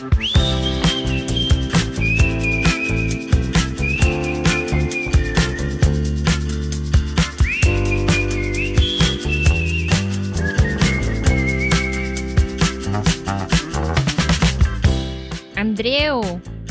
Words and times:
Andreu, 0.00 0.08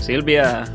Sílvia, 0.01 0.65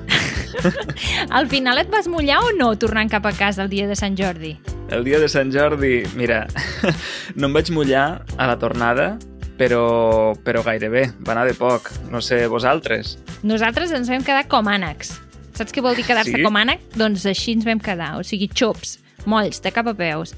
al 1.31 1.51
final 1.51 1.79
et 1.79 1.91
vas 1.91 2.07
mullar 2.07 2.39
o 2.39 2.55
no 2.55 2.71
tornant 2.79 3.11
cap 3.11 3.27
a 3.27 3.35
casa 3.35 3.67
el 3.67 3.75
dia 3.75 3.91
de 3.91 3.99
Sant 3.99 4.15
Jordi? 4.15 4.55
el 4.95 5.03
dia 5.03 5.19
de 5.19 5.29
Sant 5.29 5.51
Jordi, 5.51 6.05
mira, 6.15 6.45
no 7.35 7.49
em 7.49 7.57
vaig 7.57 7.73
mullar 7.75 8.23
a 8.39 8.47
la 8.47 8.55
tornada, 8.63 9.17
però, 9.59 10.35
però 10.45 10.63
gairebé, 10.67 11.09
va 11.27 11.33
anar 11.37 11.47
de 11.47 11.55
poc. 11.55 11.91
No 12.11 12.21
sé, 12.21 12.47
vosaltres? 12.51 13.17
Nosaltres 13.43 13.93
ens 13.93 14.09
vam 14.11 14.25
quedar 14.27 14.47
com 14.51 14.67
ànecs. 14.71 15.21
Saps 15.55 15.73
què 15.73 15.83
vol 15.85 15.95
dir 15.95 16.05
quedar-se 16.05 16.33
Sí? 16.35 16.43
com 16.43 16.57
ànec? 16.59 16.81
Doncs 16.99 17.25
així 17.31 17.53
ens 17.55 17.65
vam 17.65 17.79
quedar, 17.79 18.17
o 18.19 18.23
sigui, 18.27 18.49
xops, 18.53 18.99
molls, 19.27 19.61
de 19.63 19.71
cap 19.71 19.87
a 19.87 19.95
peus. 19.95 20.35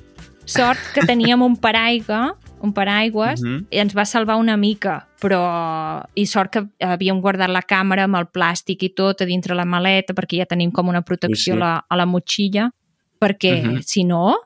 Sort 0.46 0.78
que 0.94 1.00
teníem 1.06 1.40
un 1.42 1.56
paraigua, 1.56 2.36
un 2.62 2.72
paraigües, 2.72 3.40
Mhm. 3.42 3.66
i 3.70 3.78
ens 3.78 3.94
va 3.96 4.04
salvar 4.04 4.36
una 4.36 4.56
mica, 4.56 5.08
però... 5.20 6.04
I 6.14 6.26
sort 6.26 6.52
que 6.52 6.66
havíem 6.80 7.20
guardat 7.20 7.48
la 7.50 7.62
càmera 7.62 8.04
amb 8.04 8.16
el 8.16 8.26
plàstic 8.26 8.82
i 8.82 8.90
tot 8.94 9.22
a 9.22 9.24
dintre 9.24 9.54
la 9.54 9.64
maleta, 9.64 10.14
perquè 10.14 10.38
ja 10.38 10.46
tenim 10.46 10.70
com 10.70 10.88
una 10.88 11.02
protecció 11.02 11.54
Ui, 11.54 11.58
sí. 11.58 11.62
a, 11.62 11.64
la, 11.64 11.84
a 11.88 11.96
la 11.96 12.06
motxilla, 12.06 12.70
perquè, 13.20 13.62
Mhm. 13.64 13.82
si 13.82 14.04
no, 14.04 14.36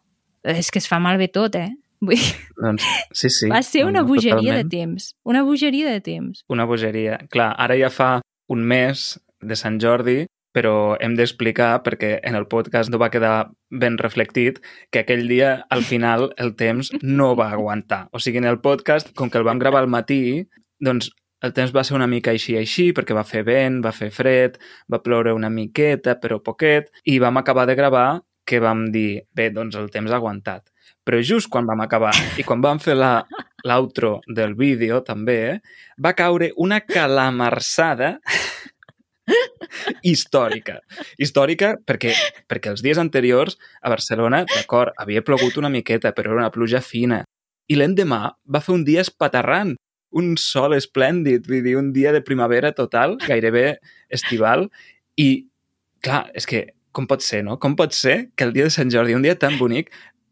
és 0.45 0.71
que 0.71 0.79
es 0.79 0.89
fa 0.89 0.99
malbé 0.99 1.29
tot, 1.29 1.55
eh? 1.57 1.71
Vull 2.01 2.21
Doncs, 2.65 2.85
sí, 3.13 3.29
sí. 3.29 3.49
va 3.53 3.63
ser 3.63 3.85
una 3.85 4.03
bogeria 4.03 4.57
de 4.57 4.65
totalment. 4.65 4.71
temps. 4.71 5.15
Una 5.25 5.43
bogeria 5.43 5.91
de 5.93 6.01
temps. 6.01 6.45
Una 6.49 6.65
bogeria. 6.65 7.19
Clar, 7.33 7.55
ara 7.59 7.77
ja 7.77 7.91
fa 7.93 8.21
un 8.49 8.65
mes 8.67 9.21
de 9.41 9.57
Sant 9.57 9.79
Jordi, 9.81 10.25
però 10.53 10.97
hem 11.01 11.15
d'explicar, 11.15 11.83
perquè 11.85 12.17
en 12.27 12.35
el 12.35 12.49
podcast 12.51 12.91
no 12.91 12.99
va 12.99 13.11
quedar 13.13 13.51
ben 13.71 13.99
reflectit, 14.01 14.59
que 14.91 15.05
aquell 15.05 15.29
dia, 15.31 15.67
al 15.71 15.85
final, 15.87 16.33
el 16.43 16.57
temps 16.59 16.91
no 17.03 17.35
va 17.39 17.51
aguantar. 17.55 18.09
O 18.13 18.19
sigui, 18.19 18.43
en 18.43 18.49
el 18.51 18.61
podcast, 18.61 19.15
com 19.15 19.31
que 19.31 19.39
el 19.39 19.47
vam 19.47 19.63
gravar 19.63 19.85
al 19.85 19.93
matí, 19.93 20.49
doncs 20.81 21.13
el 21.41 21.55
temps 21.57 21.73
va 21.73 21.85
ser 21.87 21.95
una 21.97 22.09
mica 22.11 22.35
així 22.35 22.57
així, 22.59 22.91
perquè 22.97 23.15
va 23.17 23.25
fer 23.25 23.45
vent, 23.47 23.79
va 23.85 23.95
fer 23.97 24.11
fred, 24.13 24.59
va 24.93 25.01
ploure 25.05 25.33
una 25.37 25.49
miqueta, 25.53 26.19
però 26.21 26.41
poquet, 26.45 26.91
i 27.05 27.19
vam 27.23 27.41
acabar 27.41 27.67
de 27.71 27.79
gravar 27.79 28.09
que 28.45 28.61
vam 28.61 28.89
dir, 28.91 29.23
bé, 29.37 29.49
doncs 29.55 29.79
el 29.79 29.89
temps 29.95 30.11
ha 30.11 30.19
aguantat. 30.19 30.70
Però 31.11 31.19
just 31.27 31.49
quan 31.51 31.67
vam 31.67 31.81
acabar 31.83 32.13
i 32.39 32.45
quan 32.47 32.61
vam 32.63 32.79
fer 32.79 32.95
l'outro 32.95 34.21
del 34.31 34.53
vídeo 34.55 35.01
també, 35.03 35.59
va 35.99 36.13
caure 36.15 36.53
una 36.55 36.79
calamarsada 36.87 38.13
històrica. 40.07 40.77
Històrica 41.19 41.73
perquè, 41.83 42.15
perquè 42.47 42.71
els 42.71 42.87
dies 42.87 43.03
anteriors 43.03 43.59
a 43.83 43.91
Barcelona, 43.91 44.45
d'acord, 44.55 44.95
havia 45.03 45.27
plogut 45.27 45.59
una 45.59 45.73
miqueta, 45.75 46.15
però 46.15 46.31
era 46.31 46.45
una 46.45 46.55
pluja 46.55 46.79
fina. 46.79 47.25
I 47.67 47.83
l'endemà 47.83 48.23
va 48.47 48.63
fer 48.63 48.77
un 48.79 48.87
dia 48.87 49.03
espaterrant, 49.03 49.75
un 50.15 50.37
sol 50.39 50.79
esplèndid, 50.79 51.43
vull 51.51 51.67
dir, 51.67 51.75
un 51.75 51.91
dia 51.91 52.15
de 52.15 52.23
primavera 52.23 52.71
total, 52.71 53.17
gairebé 53.27 53.81
estival, 54.15 54.69
i, 55.19 55.49
clar, 56.07 56.29
és 56.39 56.47
que 56.47 56.69
com 56.95 57.11
pot 57.11 57.23
ser, 57.23 57.43
no? 57.47 57.59
Com 57.59 57.75
pot 57.79 57.95
ser 57.95 58.31
que 58.35 58.47
el 58.47 58.55
dia 58.55 58.67
de 58.67 58.75
Sant 58.75 58.91
Jordi, 58.95 59.19
un 59.19 59.27
dia 59.27 59.37
tan 59.39 59.59
bonic, 59.59 59.91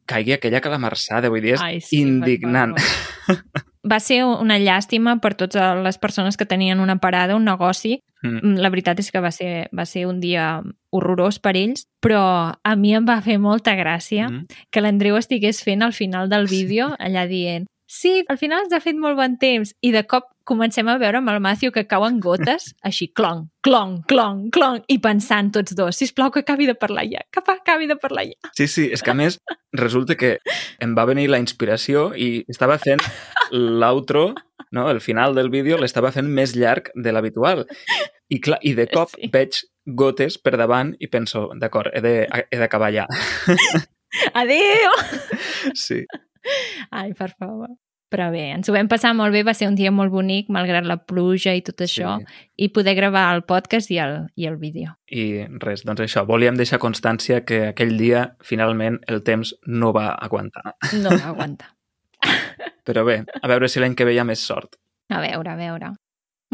caigui 0.09 0.33
aquella 0.35 0.63
calamarsada? 0.65 1.29
Vull 1.31 1.45
dir, 1.45 1.55
és 1.59 1.63
Ai, 1.65 1.81
sí, 1.85 2.01
per 2.03 2.09
indignant. 2.09 2.75
favor. 2.79 3.43
Va 3.89 4.01
ser 4.03 4.25
una 4.27 4.59
llàstima 4.61 5.15
per 5.23 5.35
totes 5.39 5.79
les 5.85 5.97
persones 6.03 6.37
que 6.37 6.45
tenien 6.45 6.81
una 6.83 6.97
parada, 7.01 7.37
un 7.39 7.45
negoci. 7.47 8.01
Mm. 8.25 8.57
La 8.59 8.69
veritat 8.75 8.99
és 8.99 9.13
que 9.15 9.21
va 9.23 9.31
ser, 9.31 9.69
va 9.73 9.85
ser 9.87 10.03
un 10.11 10.19
dia 10.21 10.59
horrorós 10.93 11.39
per 11.39 11.55
ells, 11.57 11.85
però 12.03 12.53
a 12.59 12.75
mi 12.77 12.91
em 12.99 13.07
va 13.07 13.21
fer 13.23 13.39
molta 13.39 13.77
gràcia 13.79 14.27
Mm. 14.29 14.47
que 14.75 14.81
l'Andreu 14.83 15.17
estigués 15.17 15.63
fent 15.63 15.83
al 15.87 15.93
final 15.95 16.29
del 16.29 16.49
vídeo, 16.51 16.91
allà 16.99 17.27
dient 17.31 17.67
sí, 17.89 18.23
al 18.29 18.37
final 18.39 18.67
ens 18.67 18.75
ha 18.77 18.83
fet 18.85 18.99
molt 19.01 19.17
bon 19.19 19.39
temps, 19.41 19.73
i 19.81 19.91
de 19.95 20.05
cop 20.07 20.29
comencem 20.49 20.89
a 20.89 20.97
veure 21.01 21.19
amb 21.21 21.33
el 21.33 21.41
Matthew 21.45 21.73
que 21.75 21.87
cauen 21.89 22.21
gotes, 22.21 22.71
així, 22.89 23.09
clon, 23.17 23.47
clon, 23.65 24.03
clon, 24.09 24.45
clon, 24.55 24.83
i 24.93 24.99
pensant 25.03 25.51
tots 25.57 25.75
dos, 25.77 25.97
sisplau 25.97 26.31
que 26.35 26.45
acabi 26.45 26.69
de 26.69 26.77
parlar 26.79 27.07
ja, 27.09 27.25
que 27.33 27.43
acabi 27.43 27.89
de 27.89 27.97
parlar 27.97 28.27
ja. 28.29 28.53
Sí, 28.57 28.69
sí, 28.69 28.87
és 28.93 29.03
que 29.03 29.13
a 29.13 29.17
més 29.19 29.41
resulta 29.73 30.17
que 30.21 30.37
em 30.85 30.95
va 30.97 31.09
venir 31.09 31.29
la 31.33 31.41
inspiració 31.41 32.13
i 32.15 32.45
estava 32.49 32.79
fent 32.79 33.03
l'outro, 33.53 34.35
no? 34.71 34.89
el 34.93 35.01
final 35.01 35.35
del 35.35 35.51
vídeo 35.51 35.81
l'estava 35.81 36.13
fent 36.13 36.29
més 36.29 36.55
llarg 36.57 36.93
de 36.95 37.13
l'habitual. 37.13 37.65
I, 38.29 38.41
clar, 38.45 38.61
I 38.61 38.75
de 38.77 38.89
cop 38.93 39.15
Sí. 39.17 39.31
veig 39.33 39.63
gotes 39.89 40.37
per 40.37 40.59
davant 40.61 40.93
i 41.01 41.09
penso, 41.09 41.49
d'acord, 41.57 41.89
he 41.97 42.59
d'acabar 42.61 42.93
ja. 42.93 43.07
Adéu! 44.41 44.93
Sí. 45.75 46.05
Ai, 46.91 47.13
per 47.15 47.31
favor. 47.39 47.69
Però 48.09 48.31
bé, 48.33 48.47
ens 48.55 48.69
ho 48.71 48.73
vam 48.73 48.89
passar 48.89 49.11
molt 49.13 49.35
bé, 49.37 49.43
va 49.45 49.53
ser 49.53 49.67
un 49.69 49.75
dia 49.77 49.91
molt 49.93 50.09
bonic, 50.11 50.47
malgrat 50.49 50.87
la 50.89 50.97
pluja 50.97 51.53
i 51.53 51.61
tot 51.61 51.83
això, 51.85 52.15
Sí. 52.23 52.47
i 52.65 52.69
poder 52.73 52.95
gravar 52.97 53.27
el 53.35 53.43
podcast 53.45 53.91
i 53.93 53.99
el, 54.01 54.15
i 54.35 54.47
el 54.49 54.57
vídeo. 54.57 54.95
I 55.13 55.45
res, 55.61 55.85
doncs 55.85 56.01
això, 56.07 56.25
volíem 56.25 56.57
deixar 56.57 56.79
constància 56.81 57.43
que 57.45 57.67
aquell 57.75 57.99
dia, 58.01 58.31
finalment, 58.41 58.97
el 59.09 59.21
temps 59.23 59.53
no 59.67 59.93
va 59.93 60.15
aguantar. 60.15 60.73
No 61.03 61.11
m'aguanta. 61.11 61.75
Però 62.89 63.05
bé, 63.05 63.25
a 63.43 63.49
veure 63.53 63.69
si 63.69 63.81
l'any 63.83 63.95
que 63.95 64.07
ve 64.09 64.15
hi 64.17 64.23
ha 64.23 64.25
més 64.25 64.41
sort. 64.41 64.79
A 65.13 65.21
veure, 65.21 65.53
a 65.53 65.57
veure. 65.61 65.93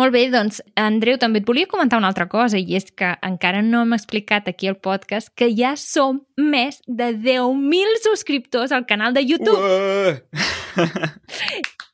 Molt 0.01 0.11
bé, 0.11 0.25
doncs, 0.33 0.59
Andreu, 0.81 1.15
també 1.23 1.39
et 1.39 1.47
volia 1.47 1.71
comentar 1.71 2.01
una 2.01 2.09
altra 2.11 2.27
cosa, 2.31 2.59
i 2.59 2.75
és 2.75 2.89
que 2.91 3.13
encara 3.23 3.63
no 3.63 3.85
hem 3.85 3.95
explicat 3.95 4.49
aquí 4.51 4.67
al 4.67 4.81
podcast 4.83 5.31
que 5.39 5.47
ja 5.55 5.77
som 5.79 6.25
més 6.35 6.81
de 6.89 7.13
10.000 7.15 8.03
subscriptors 8.03 8.75
al 8.75 8.89
canal 8.91 9.15
de 9.15 9.23
YouTube. 9.23 9.63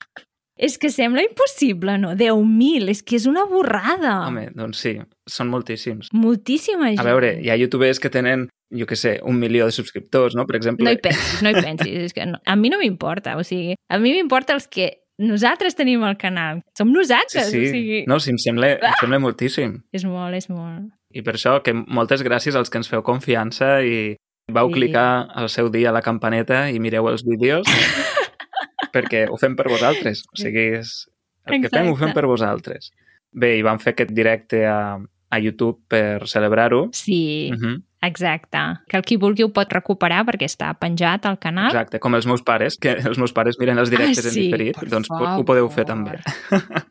És 0.60 0.76
que 0.76 0.90
sembla 0.92 1.22
impossible, 1.24 1.94
no? 1.96 2.10
10.000, 2.12 2.90
és 2.92 2.98
que 3.00 3.16
és 3.16 3.24
una 3.24 3.46
borrada. 3.48 4.18
Home, 4.26 4.50
doncs 4.52 4.82
sí, 4.84 4.92
són 5.24 5.48
moltíssims. 5.48 6.10
Moltíssima 6.12 6.90
gent. 6.90 7.00
A 7.00 7.06
veure, 7.06 7.30
hi 7.40 7.48
ha 7.48 7.56
youtubers 7.56 7.96
que 7.96 8.10
tenen, 8.12 8.44
jo 8.76 8.84
que 8.84 8.98
sé, 9.00 9.14
un 9.24 9.38
milió 9.40 9.64
de 9.64 9.72
subscriptors, 9.72 10.36
no? 10.36 10.44
Per 10.44 10.58
exemple... 10.58 10.84
No 10.84 10.92
hi 10.92 11.00
pensis, 11.00 11.40
no 11.40 11.54
hi 11.54 11.62
pensis. 11.64 12.10
És 12.10 12.12
que 12.12 12.26
no, 12.28 12.42
a 12.44 12.58
mi 12.60 12.68
no 12.68 12.76
m'importa, 12.82 13.38
o 13.40 13.46
sigui, 13.46 13.78
a 13.88 13.98
mi 14.02 14.12
m'importa 14.12 14.52
els 14.52 14.68
que 14.68 14.90
nosaltres 15.20 15.76
tenim 15.76 16.02
al 16.06 16.16
canal. 16.18 16.62
Som 16.76 16.88
Sí, 16.90 16.94
nosaltres, 16.96 17.50
sí. 17.52 17.60
o 17.60 17.70
sigui... 17.74 18.00
No, 18.08 18.18
sí, 18.20 18.32
em 18.32 18.38
sembla, 18.40 18.72
em 18.78 18.96
sembla 19.00 19.20
moltíssim. 19.22 19.76
És 19.92 20.04
molt, 20.08 20.34
és 20.38 20.48
molt. 20.50 20.88
I 21.12 21.22
per 21.26 21.34
això 21.36 21.58
que 21.66 21.74
moltes 21.74 22.22
gràcies 22.26 22.56
als 22.56 22.70
que 22.70 22.78
ens 22.80 22.88
feu 22.88 23.02
confiança 23.06 23.80
i 23.82 24.16
vau 24.50 24.68
Sí. 24.70 24.74
clicar 24.80 25.28
al 25.34 25.48
seu 25.48 25.68
dia 25.70 25.90
a 25.90 25.92
la 25.94 26.02
campaneta 26.02 26.68
i 26.70 26.78
mireu 26.82 27.08
els 27.10 27.22
vídeos 27.26 27.66
perquè 28.94 29.26
ho 29.30 29.36
fem 29.38 29.56
per 29.58 29.68
vosaltres. 29.70 30.24
O 30.32 30.36
sigui, 30.40 30.66
és... 30.80 31.06
el 31.46 31.62
que 31.62 31.70
fem 31.72 31.88
ho 31.90 31.94
fem 31.96 32.10
Exacte. 32.10 32.14
per 32.20 32.26
vosaltres. 32.30 32.90
Bé, 33.32 33.56
i 33.58 33.62
vam 33.62 33.78
fer 33.78 33.92
aquest 33.94 34.10
directe 34.14 34.64
a, 34.66 34.98
a 35.30 35.38
YouTube 35.38 35.78
per 35.88 36.26
celebrar-ho. 36.28 36.88
Sí, 36.92 37.50
Mhm, 37.52 37.82
exacte. 38.02 38.58
Que 38.88 38.96
el 38.96 39.02
qui 39.04 39.16
vulgui 39.16 39.42
ho 39.44 39.52
pot 39.52 39.72
recuperar 39.72 40.24
perquè 40.26 40.44
està 40.46 40.72
penjat 40.78 41.24
al 41.26 41.38
canal. 41.38 41.66
Exacte, 41.70 42.00
com 42.00 42.14
els 42.14 42.26
meus 42.26 42.42
pares, 42.42 42.76
que 42.76 42.90
els 42.92 43.16
meus 43.18 43.32
pares 43.32 43.56
miren 43.58 43.78
els 43.78 43.90
directes 43.90 44.26
Ah, 44.26 44.30
sí, 44.30 44.40
en 44.40 44.44
diferit, 44.50 44.76
doncs 44.90 45.08
po- 45.08 45.16
ho 45.38 45.44
podeu 45.44 45.68
fer 45.70 45.86
favor. 45.86 46.18
també. 46.18 46.18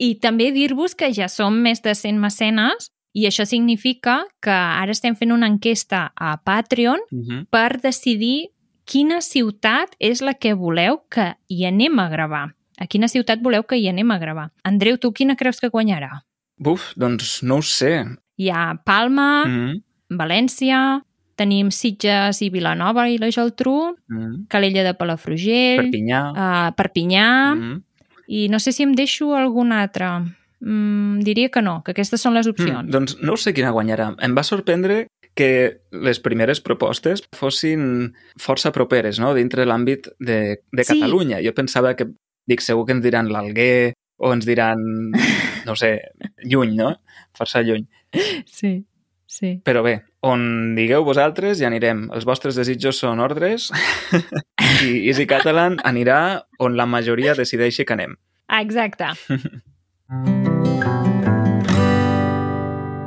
I 0.00 0.14
també 0.20 0.50
dir-vos 0.52 0.94
que 0.98 1.12
ja 1.14 1.28
som 1.30 1.54
més 1.62 1.82
de 1.84 1.94
100 1.94 2.18
mecenes 2.20 2.90
i 3.14 3.26
això 3.28 3.44
significa 3.46 4.24
que 4.42 4.50
ara 4.54 4.90
estem 4.90 5.14
fent 5.18 5.32
una 5.34 5.46
enquesta 5.50 6.12
a 6.16 6.36
Patreon 6.42 6.98
Mhm. 7.10 7.46
per 7.50 7.80
decidir 7.80 8.50
quina 8.84 9.20
ciutat 9.20 9.94
és 10.00 10.20
la 10.22 10.34
que 10.34 10.52
voleu 10.54 11.02
que 11.08 11.36
hi 11.48 11.64
anem 11.64 11.98
a 12.00 12.08
gravar. 12.08 12.54
A 12.80 12.86
quina 12.88 13.08
ciutat 13.12 13.42
voleu 13.44 13.62
que 13.68 13.76
hi 13.76 13.88
anem 13.90 14.10
a 14.10 14.18
gravar? 14.18 14.48
Andreu, 14.64 14.96
tu 14.98 15.12
quina 15.12 15.36
creus 15.36 15.60
que 15.60 15.68
guanyarà? 15.68 16.22
Buf, 16.58 16.92
doncs 16.96 17.42
no 17.42 17.60
ho 17.60 17.62
sé. 17.62 18.04
Hi 18.40 18.50
ha 18.50 18.74
Palma, 18.84 19.44
Mm 19.46 19.80
València, 20.10 21.04
tenim 21.38 21.68
Sitges 21.70 22.40
i 22.42 22.48
Vilanova 22.50 23.04
i 23.08 23.16
la 23.18 23.28
Geltrú, 23.30 23.94
-hmm. 24.10 24.48
Calella 24.48 24.82
de 24.82 24.94
Palafrugell, 24.94 25.84
Perpinyà. 25.84 26.22
uh, 26.32 26.74
Perpinyà, 26.74 27.54
Mm 27.54 27.60
-hmm. 27.62 27.82
i 28.26 28.48
no 28.48 28.58
sé 28.58 28.72
si 28.72 28.82
em 28.82 28.92
deixo 28.92 29.36
algun 29.36 29.70
altre. 29.70 30.06
Mm, 30.60 31.20
diria 31.20 31.48
que 31.48 31.62
no, 31.62 31.82
que 31.84 31.92
aquestes 31.92 32.20
són 32.20 32.34
les 32.34 32.46
opcions. 32.48 32.84
Mm, 32.88 32.90
doncs 32.90 33.16
no 33.22 33.36
sé 33.36 33.54
quina 33.54 33.70
guanyarà. 33.70 34.16
Em 34.20 34.34
va 34.34 34.42
sorprendre 34.42 35.06
que 35.34 35.80
les 35.92 36.18
primeres 36.18 36.60
propostes 36.60 37.22
fossin 37.36 38.12
força 38.36 38.72
properes, 38.72 39.18
no?, 39.20 39.32
dintre 39.32 39.64
l'àmbit 39.64 40.08
de, 40.18 40.58
de 40.72 40.84
Sí. 40.84 40.94
Catalunya. 41.00 41.38
Jo 41.42 41.52
pensava 41.54 41.94
que, 41.94 42.06
dic, 42.50 42.62
segur 42.64 42.86
que 42.86 42.96
ens 42.96 43.04
diran 43.04 43.30
l'Alguer 43.30 43.94
o 44.20 44.34
ens 44.34 44.46
diran, 44.46 44.82
no 45.68 45.76
sé, 45.78 45.96
lluny, 46.44 46.76
no? 46.76 46.94
Força 47.36 47.62
lluny. 47.64 47.86
Sí, 48.46 48.84
sí. 49.26 49.60
Però 49.64 49.84
bé, 49.86 50.00
on 50.26 50.74
digueu 50.76 51.06
vosaltres 51.06 51.58
ja 51.62 51.70
anirem. 51.70 52.08
Els 52.14 52.26
vostres 52.28 52.58
desitjos 52.58 53.00
són 53.00 53.22
ordres 53.24 53.70
i 54.86 55.06
Easy 55.08 55.26
Catalan 55.30 55.78
anirà 55.86 56.20
on 56.60 56.76
la 56.76 56.86
majoria 56.90 57.38
decideixi 57.38 57.86
que 57.86 57.96
anem. 57.96 58.18
Ah, 58.50 58.60
exacte. 58.60 59.14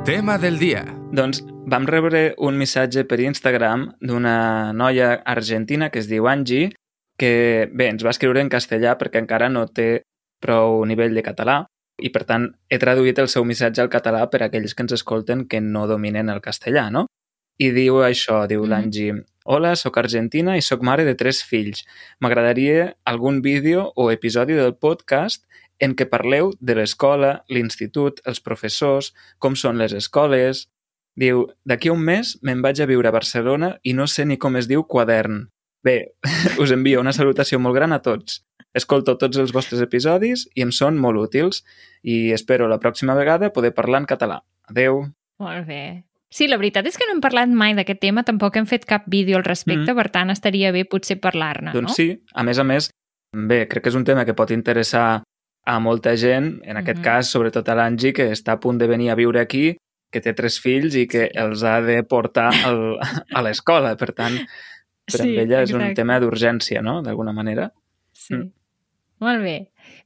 Tema 0.04 0.36
del 0.36 0.58
dia. 0.60 0.82
Doncs 1.14 1.44
vam 1.70 1.86
rebre 1.88 2.34
un 2.42 2.58
missatge 2.60 3.04
per 3.08 3.20
Instagram 3.22 3.86
d'una 4.04 4.72
noia 4.76 5.22
argentina 5.24 5.88
que 5.88 6.02
es 6.02 6.08
diu 6.10 6.26
Angie, 6.28 6.72
que 7.18 7.68
bé, 7.72 7.88
ens 7.92 8.04
va 8.04 8.10
escriure 8.10 8.40
en 8.42 8.50
castellà 8.52 8.96
perquè 8.98 9.20
encara 9.22 9.48
no 9.48 9.66
té 9.66 10.02
prou 10.42 10.84
nivell 10.84 11.14
de 11.14 11.22
català 11.22 11.64
i 12.02 12.10
per 12.10 12.24
tant 12.26 12.48
he 12.68 12.78
traduït 12.82 13.18
el 13.22 13.28
seu 13.30 13.44
missatge 13.46 13.80
al 13.82 13.90
català 13.92 14.24
per 14.30 14.42
a 14.42 14.46
aquells 14.48 14.74
que 14.74 14.82
ens 14.82 14.96
escolten 14.96 15.46
que 15.46 15.60
no 15.60 15.86
dominen 15.86 16.28
el 16.28 16.42
castellà, 16.42 16.90
no? 16.90 17.06
I 17.58 17.70
diu 17.70 18.00
això, 18.02 18.46
diu 18.50 18.64
Mhm. 18.64 18.70
l'Angie. 18.70 19.14
Hola, 19.44 19.76
sóc 19.76 19.98
argentina 19.98 20.56
i 20.56 20.62
sóc 20.62 20.82
mare 20.82 21.04
de 21.04 21.14
tres 21.14 21.44
fills. 21.44 21.84
M'agradaria 22.20 22.96
algun 23.04 23.42
vídeo 23.42 23.92
o 23.94 24.10
episodi 24.10 24.54
del 24.54 24.74
podcast 24.74 25.44
en 25.78 25.94
què 25.94 26.08
parleu 26.08 26.52
de 26.60 26.74
l'escola, 26.74 27.44
l'institut, 27.48 28.20
els 28.24 28.40
professors, 28.40 29.14
com 29.38 29.54
són 29.54 29.78
les 29.78 29.92
escoles... 29.92 30.68
Diu, 31.16 31.46
d'aquí 31.64 31.90
un 31.90 32.00
mes 32.00 32.38
me'n 32.42 32.60
vaig 32.60 32.80
a 32.82 32.86
viure 32.86 33.06
a 33.06 33.12
Barcelona 33.12 33.78
i 33.84 33.92
no 33.94 34.08
sé 34.08 34.24
ni 34.24 34.36
com 34.36 34.56
es 34.56 34.66
diu 34.66 34.82
quadern. 34.82 35.48
Bé, 35.84 36.14
us 36.62 36.72
envio 36.72 37.00
una 37.04 37.12
salutació 37.12 37.58
molt 37.60 37.76
gran 37.76 37.92
a 37.92 38.00
tots. 38.02 38.40
Escolto 38.74 39.14
tots 39.20 39.38
els 39.38 39.52
vostres 39.54 39.82
episodis 39.84 40.48
i 40.56 40.64
em 40.64 40.72
són 40.74 40.96
molt 40.98 41.20
útils 41.20 41.60
i 42.02 42.32
espero 42.34 42.66
la 42.68 42.80
pròxima 42.82 43.14
vegada 43.14 43.52
poder 43.54 43.70
parlar 43.76 44.00
en 44.02 44.08
català. 44.10 44.40
Adeu. 44.66 45.04
Molt 45.38 45.66
bé. 45.68 46.04
Sí, 46.34 46.48
la 46.50 46.56
veritat 46.58 46.86
és 46.90 46.96
que 46.98 47.06
no 47.06 47.14
hem 47.14 47.20
parlat 47.22 47.52
mai 47.54 47.76
d'aquest 47.78 48.00
tema, 48.02 48.24
tampoc 48.26 48.56
hem 48.58 48.66
fet 48.66 48.88
cap 48.90 49.04
vídeo 49.06 49.36
al 49.38 49.44
respecte, 49.46 49.92
Mm. 49.92 49.96
per 49.96 50.08
tant 50.10 50.30
estaria 50.32 50.72
bé 50.72 50.84
potser 50.84 51.20
parlar-ne, 51.20 51.70
Doncs 51.72 51.92
no? 51.92 51.94
sí, 51.94 52.08
a 52.34 52.42
més 52.42 52.58
a 52.58 52.64
més, 52.64 52.90
bé, 53.30 53.68
crec 53.68 53.84
que 53.84 53.88
és 53.90 53.94
un 53.94 54.02
tema 54.04 54.24
que 54.24 54.34
pot 54.34 54.50
interessar 54.50 55.22
a 55.64 55.78
molta 55.78 56.16
gent, 56.16 56.60
en 56.64 56.76
aquest 56.76 56.98
Mhm. 56.98 57.04
cas, 57.04 57.28
sobretot 57.30 57.68
a 57.68 57.74
l'Angie, 57.76 58.12
que 58.12 58.32
està 58.32 58.52
a 58.52 58.58
punt 58.60 58.78
de 58.80 58.88
venir 58.88 59.10
a 59.10 59.14
viure 59.14 59.38
aquí, 59.38 59.76
que 60.10 60.20
té 60.20 60.32
tres 60.34 60.58
fills 60.60 60.94
i 60.96 61.06
que 61.06 61.30
els 61.34 61.62
ha 61.62 61.80
de 61.80 62.02
portar 62.02 62.50
al, 62.64 62.98
a 63.34 63.42
l'escola. 63.42 63.96
Per 63.96 64.12
tant, 64.12 64.36
per 65.06 65.20
Sí, 65.20 65.28
amb 65.28 65.38
ella 65.44 65.62
és 65.62 65.72
un 65.72 65.80
exacte. 65.82 66.00
tema 66.02 66.18
d'urgència, 66.20 66.82
no?, 66.82 67.00
d'alguna 67.02 67.32
manera. 67.36 67.70
Sí. 68.12 68.34
Mm. 68.34 68.52
Molt 69.24 69.40
bé. 69.44 69.54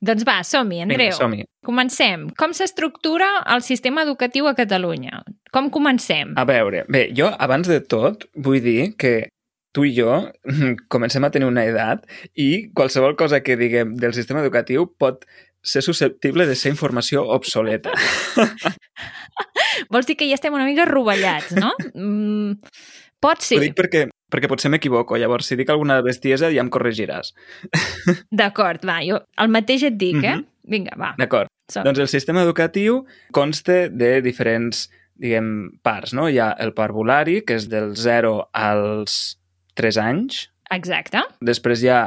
Doncs 0.05 0.23
va, 0.27 0.37
som-hi, 0.45 0.83
Andreu. 0.85 0.99
Vinga, 1.09 1.17
som-hi. 1.17 1.45
Comencem. 1.65 2.29
Com 2.39 2.53
s'estructura 2.55 3.27
el 3.55 3.63
sistema 3.67 4.05
educatiu 4.05 4.47
a 4.47 4.55
Catalunya? 4.55 5.23
Com 5.55 5.71
comencem? 5.75 6.35
A 6.39 6.45
veure, 6.47 6.85
bé, 6.93 7.09
jo 7.17 7.31
abans 7.39 7.67
de 7.71 7.81
tot 7.81 8.29
vull 8.37 8.61
dir 8.63 8.93
que 9.01 9.15
tu 9.75 9.85
i 9.89 9.95
jo 9.97 10.13
comencem 10.93 11.25
a 11.25 11.31
tenir 11.35 11.49
una 11.49 11.65
edat 11.67 12.05
i 12.37 12.69
qualsevol 12.77 13.17
cosa 13.17 13.41
que 13.43 13.57
diguem 13.57 13.97
del 13.97 14.15
sistema 14.15 14.41
educatiu 14.45 14.87
pot 14.99 15.25
ser 15.63 15.83
susceptible 15.83 16.47
de 16.47 16.55
ser 16.55 16.71
informació 16.71 17.25
obsoleta. 17.35 17.91
Vols 19.93 20.07
dir 20.07 20.17
que 20.19 20.29
ja 20.29 20.37
estem 20.39 20.55
una 20.55 20.67
mica 20.69 20.87
rovellats, 20.89 21.57
no? 21.59 21.73
Mm, 21.99 22.61
pot 23.21 23.43
Sí. 23.43 23.57
Ho 23.57 23.59
ser, 23.59 23.65
dic 23.67 23.77
perquè, 23.79 24.07
perquè 24.31 24.49
potser 24.51 24.71
m'equivoco, 24.71 25.17
llavors 25.17 25.47
si 25.49 25.57
dic 25.57 25.71
alguna 25.71 26.01
bestiesa 26.05 26.51
ja 26.53 26.61
em 26.61 26.69
corregiràs. 26.71 27.33
d'acord, 28.31 28.85
va, 28.87 29.01
jo 29.05 29.21
el 29.41 29.49
mateix 29.53 29.85
et 29.89 29.97
dic, 30.01 30.23
eh? 30.23 30.37
Mhm. 30.37 30.47
Vinga, 30.69 30.97
va, 31.01 31.15
D'acord. 31.17 31.49
Doncs 31.73 31.99
el 31.99 32.09
sistema 32.09 32.43
educatiu 32.45 33.03
consta 33.33 33.87
de 33.89 34.19
diferents, 34.25 34.91
diguem, 35.17 35.79
parts, 35.83 36.13
no? 36.17 36.27
Hi 36.29 36.37
ha 36.41 36.51
el 36.61 36.75
parvulari, 36.77 37.41
que 37.45 37.57
és 37.57 37.69
del 37.73 37.95
0 37.97 38.51
als 38.53 39.39
3 39.81 39.97
anys. 40.03 40.51
Exacte. 40.71 41.23
Després 41.41 41.83
hi 41.83 41.89
ha 41.89 42.03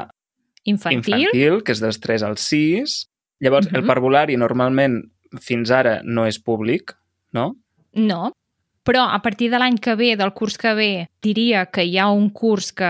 Infantil. 0.69 1.15
infantil, 1.25 1.63
que 1.65 1.74
és 1.74 1.81
dels 1.81 2.00
3 2.00 2.21
als 2.24 2.41
6. 2.51 3.07
Llavors, 3.41 3.65
el 3.74 3.81
Mhm. 3.81 3.88
parvulari 3.88 4.38
normalment 4.38 5.09
fins 5.41 5.71
ara 5.71 6.01
no 6.03 6.27
és 6.27 6.38
públic, 6.39 6.94
no? 7.33 7.56
No, 7.94 8.31
però 8.83 9.04
a 9.13 9.22
partir 9.22 9.50
de 9.51 9.60
l'any 9.60 9.78
que 9.78 9.95
ve, 9.95 10.16
del 10.18 10.33
curs 10.33 10.57
que 10.57 10.74
ve, 10.74 11.07
diria 11.22 11.66
que 11.68 11.83
hi 11.86 11.98
ha 11.98 12.10
un 12.10 12.30
curs 12.30 12.72
que 12.74 12.89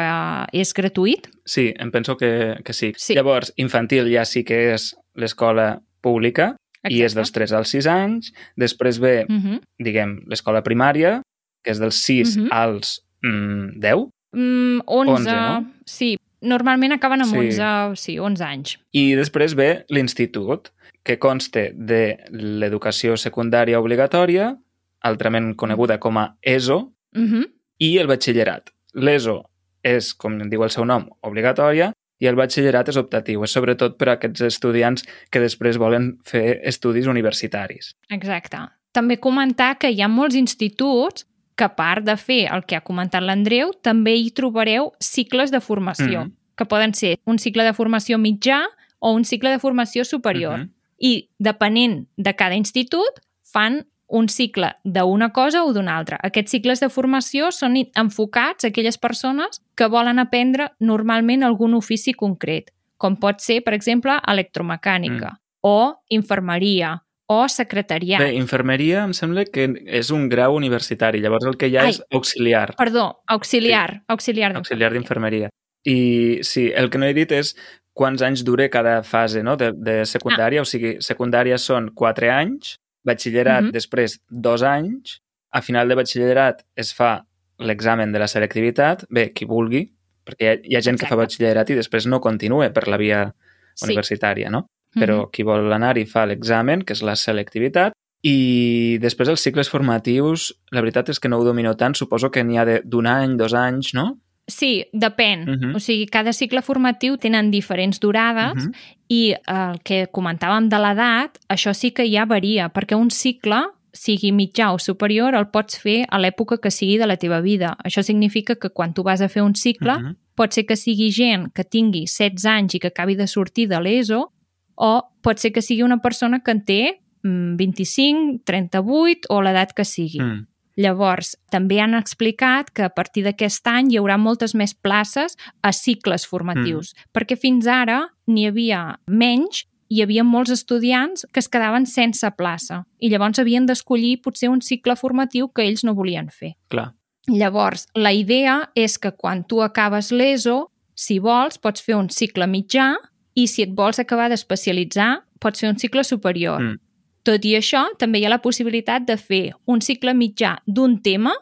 és 0.54 0.74
gratuït. 0.74 1.28
Sí, 1.46 1.74
em 1.78 1.92
penso 1.92 2.16
que, 2.18 2.58
que 2.64 2.74
sí. 2.74 2.94
Sí. 2.98 3.16
Llavors, 3.18 3.52
infantil 3.58 4.08
ja 4.14 4.24
sí 4.26 4.44
que 4.48 4.74
és 4.74 4.96
l'escola 5.16 5.82
pública 6.02 6.56
i 6.90 7.04
és 7.04 7.14
dels 7.14 7.32
3 7.36 7.52
als 7.54 7.70
6 7.76 7.88
anys. 7.92 8.32
Després 8.58 9.00
ve, 9.00 9.26
Uh 9.30 9.36
-huh. 9.36 9.60
diguem, 9.80 10.22
l'escola 10.28 10.64
primària, 10.64 11.22
que 11.64 11.72
és 11.72 11.80
dels 11.80 11.96
6 11.96 12.38
Mhm. 12.38 12.48
als 12.52 13.02
mm, 13.22 13.80
10. 13.80 14.08
mm, 14.34 14.80
11, 14.86 15.12
11, 15.12 15.32
no? 15.32 15.72
sí. 15.86 16.18
Normalment 16.44 16.92
acaben 16.94 17.22
amb 17.22 17.32
Sí. 17.32 17.38
11, 17.38 17.96
sí, 17.96 18.18
11 18.18 18.42
anys. 18.44 18.80
I 18.94 19.14
després 19.14 19.54
ve 19.54 19.86
l'institut, 19.90 20.70
que 21.04 21.20
consta 21.20 21.70
de 21.74 22.18
l'educació 22.32 23.16
secundària 23.16 23.80
obligatòria, 23.80 24.58
altrament 25.02 25.56
coneguda 25.56 26.00
com 26.00 26.18
a 26.18 26.38
ESO, 26.42 26.94
Uh 27.14 27.22
-huh. 27.22 27.52
i 27.78 27.98
el 27.98 28.08
batxillerat. 28.08 28.70
L'ESO 28.94 29.50
és, 29.84 30.14
com 30.14 30.38
diu 30.50 30.64
el 30.64 30.70
seu 30.70 30.86
nom, 30.86 31.10
obligatòria, 31.22 31.92
i 32.20 32.28
el 32.28 32.36
batxillerat 32.36 32.88
és 32.90 32.96
optatiu. 32.98 33.44
És 33.44 33.52
sobretot 33.52 33.98
per 33.98 34.10
a 34.10 34.12
aquests 34.14 34.42
estudiants 34.42 35.04
que 35.32 35.40
després 35.40 35.78
volen 35.78 36.20
fer 36.24 36.60
estudis 36.64 37.08
universitaris. 37.08 37.96
Exacte. 38.10 38.58
També 38.92 39.18
comentar 39.18 39.78
que 39.78 39.90
hi 39.90 40.02
ha 40.02 40.08
molts 40.08 40.36
instituts 40.36 41.26
que, 41.56 41.64
a 41.64 41.76
part 41.76 42.06
de 42.06 42.16
fer 42.18 42.48
el 42.54 42.64
que 42.66 42.76
ha 42.76 42.82
comentat 42.82 43.24
l'Andreu, 43.24 43.72
també 43.82 44.14
hi 44.16 44.32
trobareu 44.32 44.92
cicles 45.00 45.52
de 45.52 45.60
formació, 45.60 46.26
Mhm. 46.26 46.32
que 46.56 46.66
poden 46.66 46.94
ser 46.94 47.18
un 47.26 47.40
cicle 47.40 47.64
de 47.64 47.74
formació 47.74 48.18
mitjà 48.18 48.62
o 49.00 49.12
un 49.14 49.24
cicle 49.26 49.50
de 49.50 49.60
formació 49.60 50.04
superior. 50.06 50.60
Mhm. 50.60 50.70
I, 51.00 51.30
depenent 51.40 52.08
de 52.18 52.36
cada 52.36 52.56
institut, 52.56 53.20
fan 53.44 53.88
un 54.12 54.28
cicle 54.30 54.74
d'una 54.84 55.32
cosa 55.32 55.64
o 55.64 55.72
d'una 55.74 55.96
altra. 55.98 56.20
Aquests 56.22 56.52
cicles 56.52 56.82
de 56.84 56.90
formació 56.92 57.52
són 57.56 57.78
enfocats 57.96 58.66
a 58.66 58.72
aquelles 58.72 58.98
persones 59.00 59.62
que 59.76 59.88
volen 59.88 60.20
aprendre 60.20 60.72
normalment 60.80 61.44
algun 61.48 61.74
ofici 61.78 62.14
concret, 62.14 62.72
com 62.98 63.16
pot 63.18 63.40
ser, 63.42 63.62
per 63.64 63.74
exemple, 63.74 64.20
electromecànica, 64.28 65.38
o 65.64 65.96
infermeria, 66.10 67.00
o 67.32 67.48
secretariat. 67.48 68.20
Bé, 68.20 68.34
infermeria 68.36 69.06
em 69.08 69.14
sembla 69.16 69.46
que 69.48 69.70
és 69.88 70.12
un 70.12 70.28
grau 70.30 70.58
universitari, 70.58 71.22
llavors 71.24 71.48
el 71.48 71.56
que 71.58 71.70
hi 71.72 71.78
ha 71.78 71.86
Ai. 71.88 71.96
és 71.96 72.02
auxiliar, 72.12 72.76
Perdó, 72.76 73.24
auxiliar, 73.28 74.02
auxiliar 74.12 74.52
auxiliar 74.58 74.92
d'infermeria. 74.92 75.50
I 75.88 76.42
sí, 76.44 76.68
el 76.76 76.92
que 76.92 77.00
no 77.00 77.08
he 77.08 77.14
dit 77.16 77.32
és 77.32 77.56
quants 77.98 78.22
anys 78.22 78.44
dura 78.44 78.68
cada 78.70 79.02
fase 79.04 79.42
no? 79.44 79.56
de, 79.58 79.72
de 79.72 80.02
secundària, 80.06 80.60
Ah. 80.60 80.68
o 80.68 80.68
sigui, 80.68 80.98
secundària 81.00 81.58
són 81.58 81.90
4 81.96 82.30
anys, 82.32 82.76
batxillerat 83.04 83.64
Mhm. 83.66 83.72
després 83.72 84.20
2 84.30 84.64
anys, 84.64 85.22
a 85.52 85.62
final 85.62 85.88
de 85.90 85.96
batxillerat 85.96 86.64
es 86.76 86.94
fa 86.94 87.26
l'examen 87.60 88.12
de 88.12 88.20
la 88.20 88.28
selectivitat, 88.28 89.06
bé, 89.10 89.32
qui 89.34 89.46
vulgui, 89.46 89.92
perquè 90.26 90.42
hi 90.42 90.48
ha, 90.48 90.60
hi 90.64 90.76
ha 90.76 90.82
gent 90.82 90.98
que 91.00 91.06
fa 91.08 91.16
Exacte. 91.16 91.22
batxillerat 91.24 91.70
i 91.70 91.76
després 91.76 92.06
no 92.08 92.20
continua 92.22 92.72
per 92.74 92.88
la 92.88 92.98
via 92.98 93.34
Sí. 93.76 93.86
universitària, 93.94 94.50
no? 94.50 94.68
però 94.94 95.30
qui 95.32 95.44
vol 95.44 95.72
anar-hi 95.72 96.06
fa 96.06 96.26
l'examen, 96.26 96.82
que 96.84 96.92
és 96.94 97.02
la 97.02 97.16
selectivitat, 97.16 97.94
i 98.24 98.98
després 99.00 99.30
els 99.30 99.42
cicles 99.42 99.70
formatius, 99.70 100.54
la 100.72 100.82
veritat 100.82 101.10
és 101.10 101.20
que 101.20 101.30
no 101.30 101.38
ho 101.40 101.44
domino 101.44 101.76
tant, 101.78 101.96
suposo 101.96 102.30
que 102.30 102.44
n'hi 102.44 102.58
ha 102.58 102.66
de- 102.66 102.82
d'un 102.86 103.08
any, 103.08 103.38
dos 103.38 103.54
anys, 103.54 103.94
no? 103.94 104.20
Sí, 104.52 104.86
depèn. 104.94 105.46
Mhm. 105.48 105.76
O 105.76 105.80
sigui, 105.80 106.06
cada 106.12 106.34
cicle 106.34 106.62
formatiu 106.62 107.18
tenen 107.18 107.50
diferents 107.52 108.00
durades 108.00 108.66
Mhm. 108.66 108.74
i 109.10 109.34
el 109.48 109.80
que 109.84 110.08
comentàvem 110.12 110.68
de 110.70 110.78
l'edat, 110.78 111.38
això 111.50 111.74
sí 111.74 111.92
que 111.92 112.06
ja 112.12 112.26
varia, 112.26 112.70
perquè 112.72 112.96
un 112.96 113.10
cicle, 113.10 113.62
sigui 113.94 114.32
mitjà 114.32 114.72
o 114.74 114.80
superior, 114.80 115.36
el 115.36 115.48
pots 115.48 115.78
fer 115.78 116.06
a 116.10 116.18
l'època 116.18 116.60
que 116.62 116.72
sigui 116.72 116.98
de 116.98 117.08
la 117.08 117.18
teva 117.18 117.42
vida. 117.42 117.78
Això 117.84 118.02
significa 118.04 118.56
que 118.56 118.70
quan 118.70 118.94
tu 118.94 119.04
vas 119.04 119.20
a 119.22 119.28
fer 119.28 119.44
un 119.44 119.54
cicle, 119.56 119.98
Mhm. 119.98 120.16
pot 120.36 120.52
ser 120.54 120.66
que 120.66 120.76
sigui 120.78 121.12
gent 121.12 121.52
que 121.54 121.64
tingui 121.66 122.06
16 122.08 122.46
anys 122.46 122.76
i 122.76 122.80
que 122.80 122.88
acabi 122.88 123.16
de 123.16 123.28
sortir 123.28 123.68
de 123.68 123.80
l'ESO, 123.82 124.32
o 124.76 125.04
pot 125.22 125.38
ser 125.38 125.52
que 125.52 125.62
sigui 125.62 125.84
una 125.84 125.98
persona 125.98 126.40
que 126.40 126.52
en 126.52 126.64
té 126.66 126.98
mm, 127.24 127.56
25, 127.56 128.42
38 128.46 129.28
o 129.30 129.42
l'edat 129.44 129.74
que 129.76 129.86
sigui. 129.86 130.20
Mm. 130.20 130.48
Llavors, 130.80 131.36
també 131.52 131.82
han 131.84 131.96
explicat 131.98 132.72
que 132.72 132.86
a 132.88 132.94
partir 132.94 133.26
d'aquest 133.26 133.68
any 133.68 133.92
hi 133.92 134.00
haurà 134.00 134.18
moltes 134.18 134.56
més 134.56 134.74
places 134.74 135.36
a 135.62 135.74
cicles 135.76 136.26
formatius, 136.28 136.94
mm. 136.94 137.12
perquè 137.12 137.36
fins 137.40 137.68
ara 137.68 138.06
n'hi 138.28 138.48
havia 138.48 138.86
menys 139.08 139.66
hi 139.92 140.00
havia 140.00 140.24
molts 140.24 140.54
estudiants 140.56 141.26
que 141.34 141.42
es 141.44 141.50
quedaven 141.52 141.86
sense 141.90 142.28
plaça 142.40 142.86
i 143.04 143.10
llavors 143.12 143.42
havien 143.44 143.66
d'escollir 143.68 144.22
potser 144.24 144.48
un 144.48 144.62
cicle 144.64 144.96
formatiu 144.96 145.50
que 145.52 145.66
ells 145.68 145.84
no 145.84 145.96
volien 145.98 146.30
fer. 146.32 146.54
Clar. 146.72 146.94
Llavors, 147.30 147.86
la 147.96 148.14
idea 148.16 148.72
és 148.74 148.96
que 148.98 149.12
quan 149.12 149.44
tu 149.44 149.60
acabes 149.62 150.10
l'ESO, 150.16 150.72
si 150.96 151.20
vols, 151.20 151.60
pots 151.62 151.84
fer 151.84 151.98
un 152.00 152.08
cicle 152.10 152.48
mitjà 152.48 152.94
i 153.36 153.46
si 153.48 153.66
et 153.66 153.76
vols 153.76 154.00
acabar 154.02 154.30
d'especialitzar, 154.32 155.12
pots 155.44 155.62
fer 155.62 155.70
un 155.70 155.78
cicle 155.82 156.06
superior. 156.08 156.64
Mm. 156.64 156.80
Tot 157.24 157.46
i 157.46 157.56
això, 157.56 157.84
també 158.00 158.20
hi 158.20 158.26
ha 158.26 158.30
la 158.34 158.42
possibilitat 158.42 159.06
de 159.06 159.18
fer 159.18 159.52
un 159.66 159.82
cicle 159.82 160.14
mitjà 160.18 160.56
d'un 160.66 161.02
tema 161.02 161.34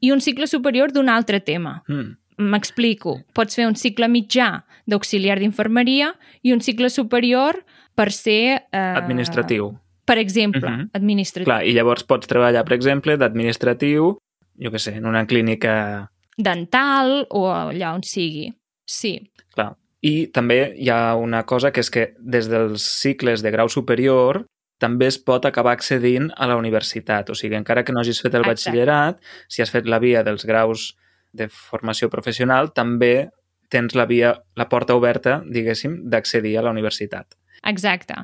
i 0.00 0.12
un 0.12 0.20
cicle 0.20 0.46
superior 0.46 0.92
d'un 0.92 1.08
altre 1.08 1.40
tema. 1.40 1.82
Mm. 1.88 2.16
M'explico. 2.52 3.16
Pots 3.32 3.56
fer 3.56 3.66
un 3.66 3.74
cicle 3.80 4.08
mitjà 4.12 4.64
d'auxiliar 4.86 5.38
d'infermeria 5.40 6.12
i 6.42 6.52
un 6.52 6.60
cicle 6.60 6.90
superior 6.90 7.62
per 7.96 8.12
ser... 8.12 8.66
Eh, 8.70 8.78
Administratiu. 9.00 9.72
Per 10.06 10.18
exemple, 10.18 10.60
Mhm. 10.60 10.80
-huh. 10.80 10.90
administratiu. 10.92 11.44
Clar, 11.46 11.66
i 11.66 11.72
llavors 11.72 12.04
pots 12.04 12.26
treballar, 12.28 12.62
per 12.64 12.74
exemple, 12.74 13.16
d'administratiu, 13.16 14.18
jo 14.58 14.70
què 14.70 14.78
sé, 14.78 14.96
en 14.96 15.06
una 15.06 15.26
clínica... 15.26 16.10
Dental 16.36 17.26
o 17.30 17.48
allà 17.50 17.94
on 17.94 18.02
sigui. 18.02 18.52
Sí. 18.84 19.30
Clar. 19.54 19.74
I 20.02 20.26
també 20.28 20.74
hi 20.78 20.90
ha 20.90 21.16
una 21.16 21.44
cosa 21.44 21.72
que 21.72 21.80
és 21.80 21.90
que 21.90 22.14
des 22.20 22.48
dels 22.48 22.82
cicles 22.82 23.42
de 23.42 23.50
grau 23.50 23.68
superior 23.68 24.46
també 24.78 25.08
es 25.08 25.18
pot 25.18 25.44
acabar 25.48 25.72
accedint 25.76 26.30
a 26.36 26.46
la 26.50 26.56
universitat. 26.56 27.30
O 27.30 27.34
sigui, 27.34 27.56
encara 27.56 27.84
que 27.84 27.94
no 27.94 28.00
hagis 28.00 28.20
fet 28.20 28.34
el 28.34 28.44
Exacte. 28.44 28.52
batxillerat, 28.52 29.20
si 29.48 29.62
has 29.62 29.72
fet 29.72 29.86
la 29.86 29.98
via 29.98 30.22
dels 30.22 30.44
graus 30.44 30.94
de 31.32 31.48
formació 31.48 32.10
professional, 32.10 32.72
també 32.72 33.30
tens 33.68 33.94
la 33.94 34.06
via, 34.06 34.36
la 34.54 34.68
porta 34.68 34.94
oberta, 34.94 35.42
diguéssim, 35.42 36.02
d'accedir 36.10 36.56
a 36.58 36.62
la 36.62 36.70
universitat. 36.70 37.34
Exacte. 37.64 38.14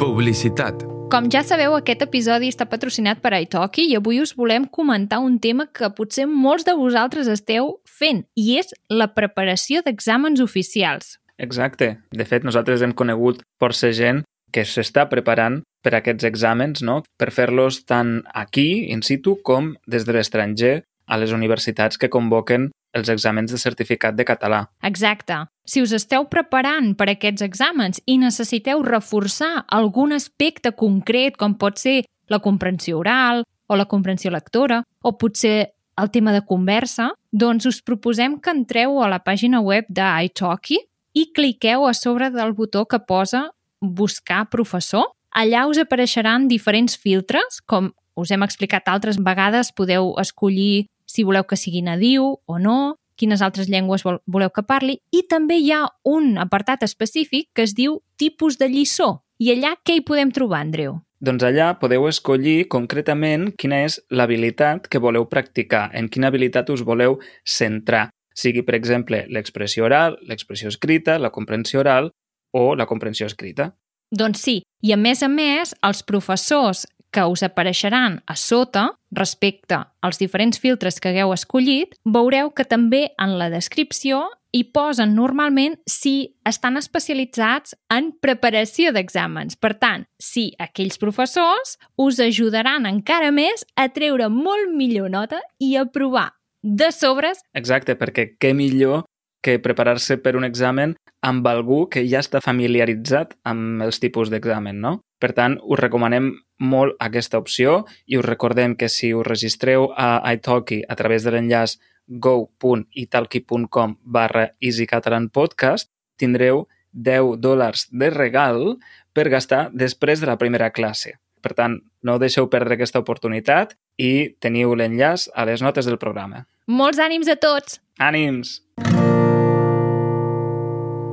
Publicitat. 0.00 0.86
Com 1.06 1.28
ja 1.30 1.44
sabeu, 1.46 1.76
aquest 1.76 2.00
episodi 2.02 2.48
està 2.50 2.66
patrocinat 2.66 3.20
per 3.22 3.30
iTalki 3.36 3.84
i 3.86 3.94
avui 3.94 4.18
us 4.18 4.32
volem 4.34 4.64
comentar 4.66 5.20
un 5.22 5.36
tema 5.38 5.68
que 5.70 5.90
potser 5.94 6.26
molts 6.26 6.66
de 6.66 6.74
vosaltres 6.74 7.30
esteu 7.30 7.76
fent, 7.86 8.24
i 8.34 8.58
és 8.58 8.74
la 8.90 9.12
preparació 9.14 9.84
d'exàmens 9.86 10.42
oficials. 10.42 11.14
Exacte. 11.38 11.96
De 12.10 12.24
fet, 12.24 12.44
nosaltres 12.44 12.82
hem 12.82 12.94
conegut 12.96 13.42
força 13.60 13.92
gent 13.92 14.24
que 14.52 14.64
s'està 14.64 15.06
preparant 15.10 15.60
per 15.84 15.92
a 15.94 16.00
aquests 16.00 16.26
exàmens, 16.26 16.82
no? 16.82 17.02
per 17.18 17.30
fer-los 17.34 17.82
tant 17.84 18.20
aquí, 18.34 18.86
in 18.92 19.02
situ, 19.02 19.36
com 19.44 19.74
des 19.86 20.06
de 20.06 20.16
l'estranger 20.16 20.74
a 21.06 21.18
les 21.20 21.32
universitats 21.32 21.98
que 22.00 22.10
convoquen 22.10 22.70
els 22.96 23.10
exàmens 23.12 23.52
de 23.52 23.60
certificat 23.60 24.16
de 24.16 24.24
català. 24.24 24.64
Exacte. 24.82 25.44
Si 25.68 25.82
us 25.84 25.92
esteu 25.92 26.26
preparant 26.32 26.94
per 26.96 27.10
aquests 27.12 27.44
exàmens 27.44 28.00
i 28.06 28.16
necessiteu 28.18 28.82
reforçar 28.86 29.66
algun 29.68 30.16
aspecte 30.16 30.72
concret, 30.72 31.36
com 31.36 31.54
pot 31.60 31.78
ser 31.78 32.02
la 32.32 32.40
comprensió 32.42 32.98
oral 32.98 33.44
o 33.68 33.76
la 33.76 33.86
comprensió 33.90 34.32
lectora, 34.32 34.82
o 35.02 35.16
potser 35.18 35.72
el 36.00 36.10
tema 36.10 36.32
de 36.32 36.42
conversa, 36.46 37.12
doncs 37.32 37.66
us 37.68 37.82
proposem 37.82 38.40
que 38.40 38.52
entreu 38.52 39.00
a 39.02 39.08
la 39.10 39.22
pàgina 39.24 39.62
web 39.64 39.86
d'italki 39.88 40.80
i 41.16 41.30
cliqueu 41.32 41.86
a 41.88 41.94
sobre 41.96 42.28
del 42.30 42.52
botó 42.52 42.84
que 42.84 43.00
posa 43.00 43.50
buscar 43.80 44.50
professor. 44.52 45.08
Allà 45.32 45.64
us 45.68 45.80
apareixeran 45.80 46.48
diferents 46.48 46.96
filtres, 46.96 47.62
com 47.64 47.90
us 48.16 48.30
hem 48.32 48.44
explicat 48.44 48.88
altres 48.92 49.16
vegades, 49.16 49.72
podeu 49.72 50.12
escollir 50.20 50.86
si 51.08 51.24
voleu 51.24 51.46
que 51.48 51.56
sigui 51.56 51.80
nadiu 51.84 52.36
o 52.44 52.58
no, 52.58 52.96
quines 53.16 53.40
altres 53.40 53.70
llengües 53.72 54.04
vol, 54.04 54.20
voleu 54.26 54.52
que 54.52 54.64
parli, 54.66 54.98
i 55.12 55.22
també 55.28 55.56
hi 55.60 55.72
ha 55.72 55.86
un 56.04 56.36
apartat 56.36 56.84
específic 56.84 57.48
que 57.56 57.64
es 57.64 57.72
diu 57.74 58.02
tipus 58.20 58.60
de 58.60 58.68
lliçó. 58.68 59.22
I 59.40 59.54
allà 59.54 59.76
què 59.84 59.96
hi 59.96 60.04
podem 60.04 60.32
trobar, 60.32 60.60
Andreu? 60.64 61.00
Doncs 61.20 61.46
allà 61.48 61.70
podeu 61.80 62.04
escollir 62.10 62.66
concretament 62.68 63.48
quina 63.56 63.80
és 63.86 63.96
l'habilitat 64.12 64.84
que 64.92 65.00
voleu 65.00 65.24
practicar, 65.32 65.88
en 65.96 66.10
quina 66.12 66.28
habilitat 66.28 66.68
us 66.74 66.84
voleu 66.84 67.16
centrar, 67.40 68.10
sigui, 68.36 68.62
per 68.62 68.76
exemple, 68.76 69.24
l'expressió 69.32 69.86
oral, 69.88 70.18
l'expressió 70.28 70.68
escrita, 70.68 71.18
la 71.18 71.32
comprensió 71.32 71.80
oral 71.80 72.12
o 72.54 72.74
la 72.76 72.86
comprensió 72.86 73.26
escrita. 73.26 73.72
Doncs 74.12 74.44
sí, 74.44 74.60
i 74.86 74.92
a 74.94 75.00
més 75.00 75.22
a 75.24 75.28
més, 75.28 75.74
els 75.82 76.04
professors 76.06 76.84
que 77.10 77.24
us 77.24 77.42
apareixeran 77.42 78.20
a 78.28 78.36
sota, 78.36 78.90
respecte 79.10 79.78
als 80.04 80.18
diferents 80.20 80.60
filtres 80.60 81.00
que 81.00 81.10
hagueu 81.10 81.32
escollit, 81.32 81.94
veureu 82.04 82.52
que 82.52 82.66
també 82.68 83.06
en 83.16 83.38
la 83.40 83.48
descripció 83.50 84.26
hi 84.56 84.62
posen 84.72 85.14
normalment 85.16 85.78
si 85.90 86.36
estan 86.48 86.76
especialitzats 86.80 87.74
en 87.92 88.12
preparació 88.20 88.92
d'exàmens. 88.92 89.56
Per 89.56 89.74
tant, 89.80 90.06
si 90.20 90.50
aquells 90.60 91.00
professors 91.02 91.76
us 91.96 92.20
ajudaran 92.20 92.88
encara 92.88 93.32
més 93.32 93.66
a 93.76 93.88
treure 93.92 94.28
molt 94.32 94.72
millor 94.76 95.12
nota 95.12 95.40
i 95.58 95.74
a 95.76 95.86
provar 95.88 96.30
de 96.66 96.90
sobres 96.90 97.44
Exacte, 97.54 97.94
perquè 97.94 98.32
què 98.42 98.50
millor 98.58 99.04
que 99.46 99.60
preparar-se 99.62 100.16
per 100.18 100.34
un 100.34 100.44
examen 100.44 100.96
amb 101.22 101.46
algú 101.46 101.84
que 101.86 102.02
ja 102.10 102.18
està 102.24 102.40
familiaritzat 102.42 103.36
amb 103.46 103.84
els 103.86 104.00
tipus 104.02 104.32
d'examen, 104.32 104.80
no? 104.82 104.98
Per 105.22 105.30
tant, 105.36 105.54
us 105.62 105.78
recomanem 105.78 106.32
molt 106.58 106.96
aquesta 107.00 107.38
opció 107.38 107.84
i 108.10 108.18
us 108.18 108.26
recordem 108.26 108.74
que 108.76 108.88
si 108.90 109.12
us 109.14 109.26
registreu 109.26 109.92
a 109.94 110.32
italki 110.34 110.82
a 110.88 110.96
través 110.98 111.22
de 111.22 111.32
l'enllaç 111.32 111.76
go.italki.com 112.06 113.96
barra 114.02 114.48
easycatalanpodcast 114.60 115.90
tindreu 116.18 116.66
10 116.92 117.38
dòlars 117.42 117.86
de 117.92 118.10
regal 118.10 118.76
per 119.12 119.28
gastar 119.30 119.68
després 119.72 120.20
de 120.20 120.26
la 120.26 120.38
primera 120.40 120.72
classe. 120.72 121.16
Per 121.46 121.54
tant, 121.54 121.76
no 122.02 122.16
deixeu 122.18 122.48
perdre 122.50 122.74
aquesta 122.74 122.98
oportunitat 122.98 123.76
i 124.02 124.32
teniu 124.42 124.72
l'enllaç 124.74 125.28
a 125.30 125.44
les 125.46 125.62
notes 125.62 125.86
del 125.86 125.98
programa. 126.02 126.42
molts 126.66 126.98
ànims 126.98 127.28
a 127.30 127.36
tots! 127.38 127.78
Ànims! 128.02 128.56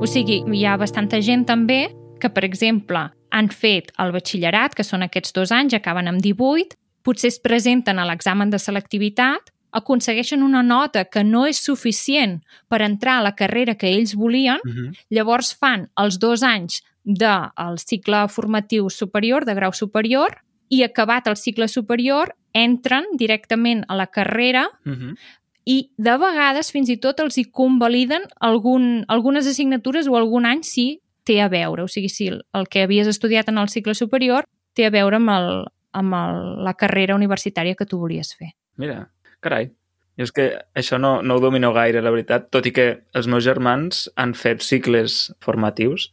O 0.02 0.06
sigui, 0.10 0.40
hi 0.52 0.64
ha 0.66 0.74
bastanta 0.76 1.20
gent 1.22 1.44
també 1.46 1.84
que, 2.20 2.28
per 2.34 2.42
exemple, 2.44 3.04
han 3.30 3.48
fet 3.48 3.92
el 4.02 4.10
batxillerat, 4.14 4.74
que 4.74 4.82
són 4.84 5.06
aquests 5.06 5.32
dos 5.36 5.52
anys, 5.54 5.76
acaben 5.78 6.10
amb 6.10 6.20
18, 6.24 6.74
potser 7.06 7.30
es 7.30 7.38
presenten 7.38 7.98
a 8.02 8.06
l'examen 8.08 8.50
de 8.50 8.58
selectivitat, 8.58 9.52
aconsegueixen 9.74 10.42
una 10.42 10.62
nota 10.66 11.04
que 11.04 11.22
no 11.24 11.44
és 11.46 11.62
suficient 11.62 12.40
per 12.68 12.82
entrar 12.82 13.20
a 13.20 13.24
la 13.28 13.34
carrera 13.38 13.74
que 13.78 13.88
ells 13.94 14.14
volien, 14.14 14.58
Uh 14.64 14.70
-huh. 14.74 14.90
llavors 15.10 15.54
fan 15.54 15.88
els 15.96 16.18
dos 16.18 16.42
anys 16.42 16.82
del 17.04 17.78
cicle 17.78 18.24
formatiu 18.28 18.88
superior, 18.90 19.44
de 19.44 19.54
grau 19.54 19.72
superior, 19.72 20.40
i 20.68 20.82
acabat 20.82 21.28
el 21.28 21.36
cicle 21.36 21.68
superior, 21.68 22.34
entren 22.54 23.04
directament 23.20 23.84
a 23.88 23.96
la 23.96 24.06
carrera 24.06 24.68
Uh 24.84 24.92
-huh. 24.92 25.16
i 25.64 25.90
de 25.96 26.16
vegades 26.18 26.70
fins 26.72 26.88
i 26.88 26.96
tot 26.96 27.20
els 27.20 27.38
hi 27.38 27.44
convaliden 27.44 28.22
algun, 28.40 29.04
algunes 29.08 29.46
assignatures 29.46 30.08
o 30.08 30.16
algun 30.16 30.46
any 30.46 30.62
si 30.62 31.00
té 31.24 31.40
a 31.40 31.48
veure, 31.48 31.82
o 31.82 31.88
sigui, 31.88 32.08
si 32.08 32.28
el, 32.28 32.42
el 32.52 32.68
que 32.68 32.82
havies 32.82 33.06
estudiat 33.06 33.48
en 33.48 33.58
el 33.58 33.68
cicle 33.68 33.94
superior 33.94 34.44
té 34.74 34.86
a 34.86 34.90
veure 34.90 35.16
amb, 35.16 35.30
el, 35.30 35.64
amb 35.92 36.14
el, 36.14 36.64
la 36.64 36.74
carrera 36.74 37.14
universitària 37.14 37.74
que 37.74 37.86
tu 37.86 37.98
volies 37.98 38.34
fer. 38.36 38.52
Mira, 38.76 39.10
carai. 39.40 39.70
Jo 40.16 40.22
és 40.28 40.32
que 40.32 40.44
això 40.78 40.98
no, 41.00 41.22
no 41.22 41.34
ho 41.34 41.40
domino 41.40 41.72
gaire, 41.72 42.02
la 42.02 42.10
veritat, 42.10 42.50
tot 42.50 42.66
i 42.66 42.72
que 42.72 43.04
els 43.14 43.26
meus 43.26 43.42
germans 43.42 44.10
han 44.16 44.34
fet 44.34 44.62
cicles 44.62 45.34
formatius, 45.40 46.12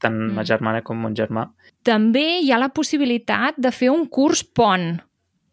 tant 0.00 0.14
mm. 0.14 0.34
ma 0.34 0.42
Mm. 0.42 0.46
germana 0.46 0.82
com 0.82 0.96
mon 0.96 1.14
germà. 1.14 1.48
També 1.82 2.40
hi 2.40 2.52
ha 2.52 2.58
la 2.58 2.68
possibilitat 2.70 3.54
de 3.56 3.70
fer 3.70 3.90
un 3.90 4.06
curs 4.06 4.42
pont. 4.44 5.00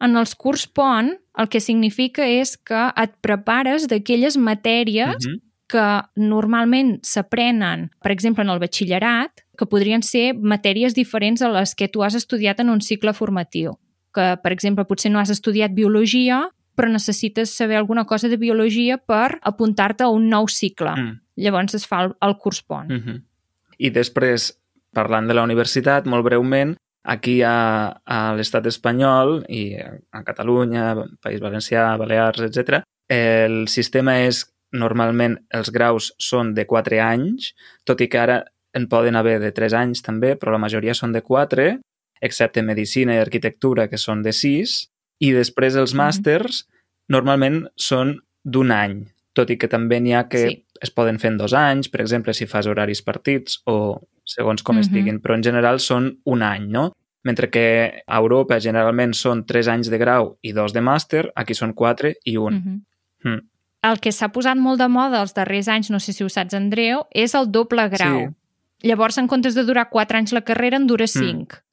En 0.02 0.16
els 0.16 0.36
curs 0.36 0.68
pont 0.68 1.14
el 1.38 1.48
que 1.48 1.60
significa 1.60 2.26
és 2.26 2.58
que 2.58 2.92
et 2.96 3.12
prepares 3.22 3.88
d'aquelles 3.88 4.38
matèries 4.38 5.16
Uh 5.16 5.32
-huh. 5.32 5.42
que 5.68 6.02
normalment 6.16 7.00
s'aprenen, 7.04 7.90
per 8.02 8.12
exemple, 8.12 8.44
en 8.44 8.50
el 8.50 8.60
batxillerat, 8.60 9.32
que 9.58 9.66
podrien 9.66 10.02
ser 10.04 10.34
matèries 10.36 10.94
diferents 10.94 11.42
a 11.42 11.50
les 11.50 11.74
que 11.76 11.88
tu 11.88 12.04
has 12.04 12.14
estudiat 12.14 12.60
en 12.60 12.70
un 12.70 12.82
cicle 12.82 13.14
formatiu. 13.14 13.72
Que, 14.14 14.38
per 14.44 14.52
exemple, 14.52 14.86
potser 14.86 15.12
no 15.12 15.20
has 15.20 15.30
estudiat 15.30 15.72
biologia, 15.74 16.50
però 16.76 16.90
necessites 16.92 17.50
saber 17.56 17.78
alguna 17.78 18.06
cosa 18.06 18.28
de 18.28 18.38
biologia 18.38 18.98
per 18.98 19.40
apuntar-te 19.42 20.04
a 20.04 20.10
un 20.10 20.30
nou 20.30 20.48
cicle. 20.48 20.92
Mm. 20.92 21.20
Llavors 21.38 21.74
es 21.74 21.88
fa 21.88 22.04
el, 22.04 22.14
el 22.22 22.38
curs 22.38 22.62
pont. 22.62 22.92
Uh 22.92 22.98
-huh. 22.98 23.22
I 23.78 23.92
després, 23.92 24.52
parlant 24.96 25.28
de 25.28 25.36
la 25.36 25.44
universitat, 25.44 26.08
molt 26.08 26.26
breument, 26.26 26.76
aquí 27.06 27.42
a, 27.46 28.02
a 28.02 28.20
l'estat 28.38 28.66
espanyol 28.66 29.44
i 29.54 29.76
a 29.78 30.24
Catalunya, 30.26 30.96
País 31.22 31.42
Valencià, 31.44 31.94
Balears, 32.02 32.42
etc. 32.48 32.82
el 33.08 33.68
sistema 33.70 34.18
és 34.26 34.42
normalment 34.74 35.38
els 35.54 35.70
graus 35.72 36.12
són 36.20 36.54
de 36.58 36.66
4 36.66 37.00
anys, 37.06 37.54
tot 37.86 38.02
i 38.02 38.10
que 38.10 38.20
ara 38.20 38.42
en 38.76 38.90
poden 38.92 39.16
haver 39.16 39.38
de 39.40 39.54
3 39.56 39.78
anys 39.78 40.02
també, 40.04 40.34
però 40.36 40.56
la 40.56 40.64
majoria 40.66 40.98
són 40.98 41.14
de 41.14 41.22
4, 41.22 41.68
excepte 42.26 42.64
Medicina 42.66 43.16
i 43.16 43.22
Arquitectura, 43.22 43.88
que 43.88 44.02
són 44.02 44.24
de 44.26 44.34
6, 44.34 44.76
i 45.24 45.32
després 45.32 45.78
els 45.80 45.94
màsters 45.96 46.66
normalment 47.08 47.68
són 47.78 48.18
d'un 48.44 48.74
any, 48.74 49.04
tot 49.38 49.54
i 49.54 49.60
que 49.62 49.70
també 49.72 50.02
n'hi 50.02 50.18
ha 50.18 50.26
que 50.28 50.48
Sí. 50.50 50.65
Es 50.86 50.94
poden 50.94 51.18
fer 51.20 51.34
en 51.34 51.40
dos 51.42 51.54
anys, 51.58 51.90
per 51.90 52.02
exemple, 52.04 52.34
si 52.34 52.46
fas 52.48 52.68
horaris 52.70 53.02
partits 53.06 53.60
o 53.66 54.02
segons 54.26 54.64
com 54.64 54.78
Mhm. 54.78 54.82
estiguin, 54.86 55.22
però 55.22 55.36
en 55.36 55.44
general 55.44 55.80
són 55.80 56.20
un 56.26 56.42
any, 56.44 56.70
no? 56.70 56.94
Mentre 57.26 57.50
que 57.50 58.04
a 58.06 58.18
Europa 58.20 58.60
generalment 58.62 59.14
són 59.14 59.46
3 59.46 59.68
anys 59.68 59.90
de 59.90 59.98
grau 59.98 60.38
i 60.42 60.52
dos 60.54 60.74
de 60.74 60.82
màster, 60.82 61.32
aquí 61.36 61.54
són 61.58 61.74
4 61.74 62.14
i 62.24 62.38
un. 62.38 62.54
Mhm. 62.54 62.82
Mm. 63.24 63.42
El 63.82 64.00
que 64.00 64.12
s'ha 64.12 64.30
posat 64.30 64.58
molt 64.58 64.80
de 64.80 64.88
moda 64.88 65.22
els 65.22 65.34
darrers 65.34 65.68
anys, 65.68 65.90
no 65.92 66.00
sé 66.00 66.14
si 66.14 66.24
ho 66.24 66.30
saps, 66.30 66.54
Andreu, 66.54 67.06
és 67.12 67.34
el 67.36 67.52
doble 67.52 67.88
grau. 67.90 68.34
Llavors, 68.82 69.18
en 69.18 69.28
comptes 69.28 69.56
de 69.56 69.64
durar 69.64 69.90
4 69.90 70.18
anys 70.18 70.34
la 70.34 70.42
carrera, 70.42 70.78
en 70.78 70.86
dura 70.88 71.08
5. 71.08 71.58
O 71.58 71.65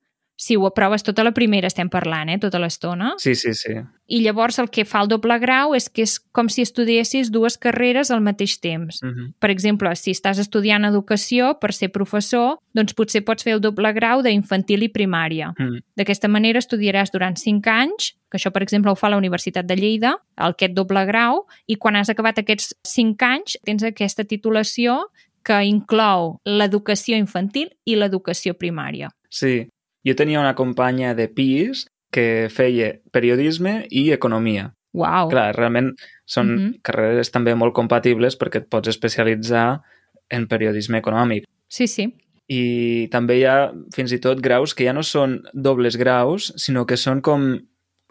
Si 0.42 0.56
ho 0.58 0.64
aproves 0.66 1.04
tota 1.06 1.22
la 1.22 1.30
primera, 1.30 1.68
estem 1.70 1.86
parlant, 1.86 2.32
eh, 2.32 2.38
tota 2.42 2.58
l'estona. 2.58 3.12
Sí, 3.22 3.36
sí, 3.38 3.52
sí. 3.54 3.76
I 4.10 4.18
llavors 4.24 4.58
el 4.58 4.70
que 4.74 4.82
fa 4.84 5.04
el 5.04 5.10
doble 5.12 5.36
grau 5.38 5.76
és 5.78 5.86
que 5.86 6.02
és 6.02 6.16
com 6.34 6.48
si 6.50 6.64
estudiessis 6.66 7.30
dues 7.30 7.54
carreres 7.62 8.10
al 8.10 8.24
mateix 8.26 8.56
temps. 8.58 8.98
Uh 9.02 9.08
-huh. 9.08 9.28
Per 9.38 9.50
exemple, 9.50 9.94
si 9.94 10.10
estàs 10.10 10.40
estudiant 10.40 10.84
educació 10.84 11.60
per 11.60 11.72
ser 11.72 11.92
professor, 11.92 12.58
doncs 12.74 12.92
potser 12.92 13.22
pots 13.24 13.44
fer 13.44 13.52
el 13.52 13.60
doble 13.60 13.92
grau 13.92 14.22
d'infantil 14.22 14.82
i 14.82 14.88
primària. 14.88 15.54
Mm. 15.58 15.78
D'aquesta 15.96 16.28
manera 16.28 16.58
estudiaràs 16.58 17.12
durant 17.12 17.36
5 17.36 17.70
anys, 17.70 18.16
que 18.28 18.38
això, 18.38 18.50
per 18.50 18.62
exemple, 18.62 18.90
ho 18.90 18.96
fa 18.96 19.08
la 19.08 19.16
Universitat 19.16 19.64
de 19.64 19.76
Lleida, 19.76 20.18
aquest 20.36 20.74
doble 20.74 21.06
grau, 21.06 21.46
i 21.66 21.76
quan 21.76 21.96
has 21.96 22.08
acabat 22.08 22.38
aquests 22.38 22.74
5 22.82 23.22
anys 23.22 23.56
tens 23.64 23.82
aquesta 23.82 24.24
titulació 24.24 25.06
que 25.44 25.62
inclou 25.62 26.40
l'educació 26.44 27.16
infantil 27.16 27.70
i 27.84 27.94
l'educació 27.94 28.54
primària. 28.54 29.10
Sí. 29.30 29.68
Jo 30.06 30.14
tenia 30.18 30.40
una 30.40 30.54
companya 30.54 31.14
de 31.14 31.28
pis 31.28 31.86
que 32.12 32.48
feia 32.52 33.00
periodisme 33.12 33.86
i 33.90 34.10
economia. 34.12 34.74
Uau! 34.92 35.30
Clar, 35.30 35.54
realment 35.56 35.94
són 36.26 36.54
Mhm. 36.54 36.82
carreres 36.82 37.30
també 37.32 37.54
molt 37.54 37.72
compatibles 37.72 38.36
perquè 38.38 38.56
et 38.56 38.68
pots 38.68 38.88
especialitzar 38.88 39.80
en 40.30 40.46
periodisme 40.46 40.98
econòmic. 41.00 41.44
Sí, 41.68 41.86
sí. 41.86 42.14
I 42.48 43.08
també 43.10 43.38
hi 43.38 43.44
ha 43.44 43.72
fins 43.94 44.12
i 44.12 44.18
tot 44.18 44.40
graus 44.40 44.74
que 44.74 44.84
ja 44.84 44.92
no 44.92 45.02
són 45.02 45.42
dobles 45.54 45.96
graus, 45.96 46.52
sinó 46.56 46.84
que 46.86 46.96
són 46.96 47.22
com 47.22 47.60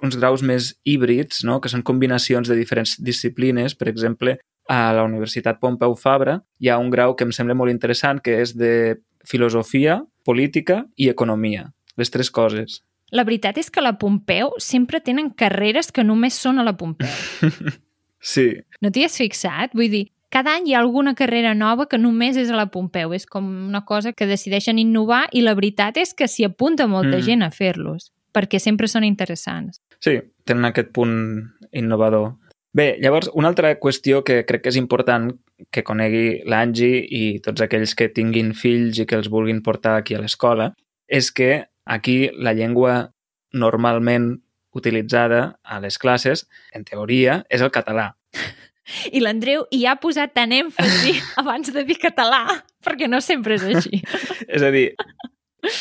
uns 0.02 0.18
graus 0.18 0.42
més 0.42 0.80
híbrids, 0.84 1.44
no? 1.44 1.60
que 1.62 1.70
són 1.70 1.84
combinacions 1.84 2.48
de 2.48 2.56
diferents 2.56 2.98
disciplines. 3.04 3.76
Per 3.76 3.88
exemple, 3.88 4.40
a 4.68 4.94
la 4.94 5.04
Universitat 5.04 5.60
Pompeu 5.60 5.96
Fabra 5.96 6.44
hi 6.60 6.70
ha 6.70 6.80
un 6.80 6.90
grau 6.90 7.16
que 7.16 7.24
em 7.24 7.32
sembla 7.32 7.54
molt 7.54 7.70
interessant, 7.70 8.22
que 8.22 8.42
és 8.42 8.56
de 8.58 8.98
filosofia, 9.24 10.02
política 10.26 10.86
i 10.98 11.10
economia. 11.10 11.72
Les 11.98 12.10
tres 12.12 12.30
coses. 12.32 12.82
La 13.12 13.24
veritat 13.28 13.58
és 13.58 13.70
que 13.70 13.82
la 13.84 13.98
Pompeu 14.00 14.54
sempre 14.58 15.02
tenen 15.04 15.32
carreres 15.36 15.92
que 15.92 16.04
només 16.04 16.34
són 16.40 16.60
a 16.60 16.64
la 16.64 16.78
Pompeu. 16.78 17.10
Sí, 18.24 18.52
No 18.82 18.92
t'hi 18.94 19.04
has 19.08 19.16
fixat? 19.18 19.72
Vull 19.74 19.90
dir, 19.90 20.04
cada 20.30 20.54
any 20.56 20.68
hi 20.70 20.74
ha 20.76 20.80
alguna 20.84 21.16
carrera 21.18 21.56
nova 21.58 21.88
que 21.90 21.98
només 21.98 22.38
és 22.38 22.52
a 22.54 22.56
la 22.56 22.68
Pompeu. 22.70 23.14
És 23.18 23.26
com 23.26 23.48
una 23.68 23.82
cosa 23.86 24.14
que 24.14 24.28
decideixen 24.30 24.78
innovar 24.78 25.24
i 25.34 25.42
la 25.42 25.56
veritat 25.58 25.98
és 25.98 26.14
que 26.14 26.28
s'hi 26.30 26.46
apunta 26.46 26.86
molta 26.88 27.18
Mm. 27.18 27.22
gent 27.26 27.44
a 27.44 27.50
fer-los, 27.52 28.12
perquè 28.34 28.60
sempre 28.60 28.88
són 28.88 29.04
interessants. 29.04 29.82
Sí, 30.00 30.20
tenen 30.46 30.66
aquest 30.66 30.92
punt 30.94 31.52
innovador. 31.74 32.36
Bé, 32.74 32.98
llavors, 33.02 33.30
una 33.34 33.50
altra 33.50 33.74
qüestió 33.80 34.24
que 34.24 34.46
crec 34.46 34.62
que 34.64 34.70
és 34.70 34.78
important 34.78 35.34
que 35.72 35.84
conegui 35.84 36.42
l'Angie 36.46 37.02
i 37.10 37.40
tots 37.42 37.60
aquells 37.62 37.96
que 37.96 38.08
tinguin 38.08 38.54
fills 38.54 39.00
i 39.00 39.06
que 39.06 39.16
els 39.16 39.30
vulguin 39.30 39.62
portar 39.62 39.98
aquí 39.98 40.14
a 40.16 40.22
l'escola 40.22 40.74
és 41.08 41.32
que 41.32 41.66
aquí 41.86 42.30
la 42.38 42.54
llengua 42.54 43.12
normalment 43.54 44.42
utilitzada 44.74 45.60
a 45.64 45.80
les 45.84 45.98
classes, 46.00 46.46
en 46.74 46.86
teoria, 46.88 47.42
és 47.50 47.62
el 47.62 47.72
català. 47.72 48.14
I 49.16 49.22
l'Andreu 49.22 49.66
hi 49.72 49.84
ha 49.88 49.96
posat 50.02 50.34
tant 50.36 50.52
èmfasi 50.56 51.14
abans 51.42 51.72
de 51.74 51.84
dir 51.88 51.98
català, 52.02 52.44
perquè 52.84 53.08
no 53.10 53.20
sempre 53.22 53.56
és 53.60 53.64
així. 53.68 54.02
És 54.56 54.64
a 54.64 54.72
dir, 54.74 54.92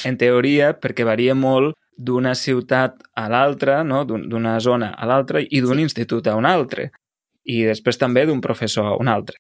en 0.07 0.19
teoria, 0.21 0.73
perquè 0.78 1.07
varia 1.09 1.35
molt 1.35 1.75
d'una 2.00 2.35
ciutat 2.35 2.99
a 3.19 3.28
l'altra, 3.33 3.83
no? 3.85 4.04
d'un- 4.09 4.26
d'una 4.28 4.59
zona 4.61 4.92
a 4.97 5.07
l'altra 5.09 5.40
i 5.42 5.61
d'un 5.61 5.76
Sí. 5.80 5.87
institut 5.88 6.26
a 6.28 6.37
un 6.37 6.47
altre. 6.47 6.90
I 7.45 7.62
després 7.64 7.99
també 7.99 8.26
d'un 8.26 8.40
professor 8.40 8.87
a 8.87 8.97
un 9.00 9.09
altre. 9.09 9.37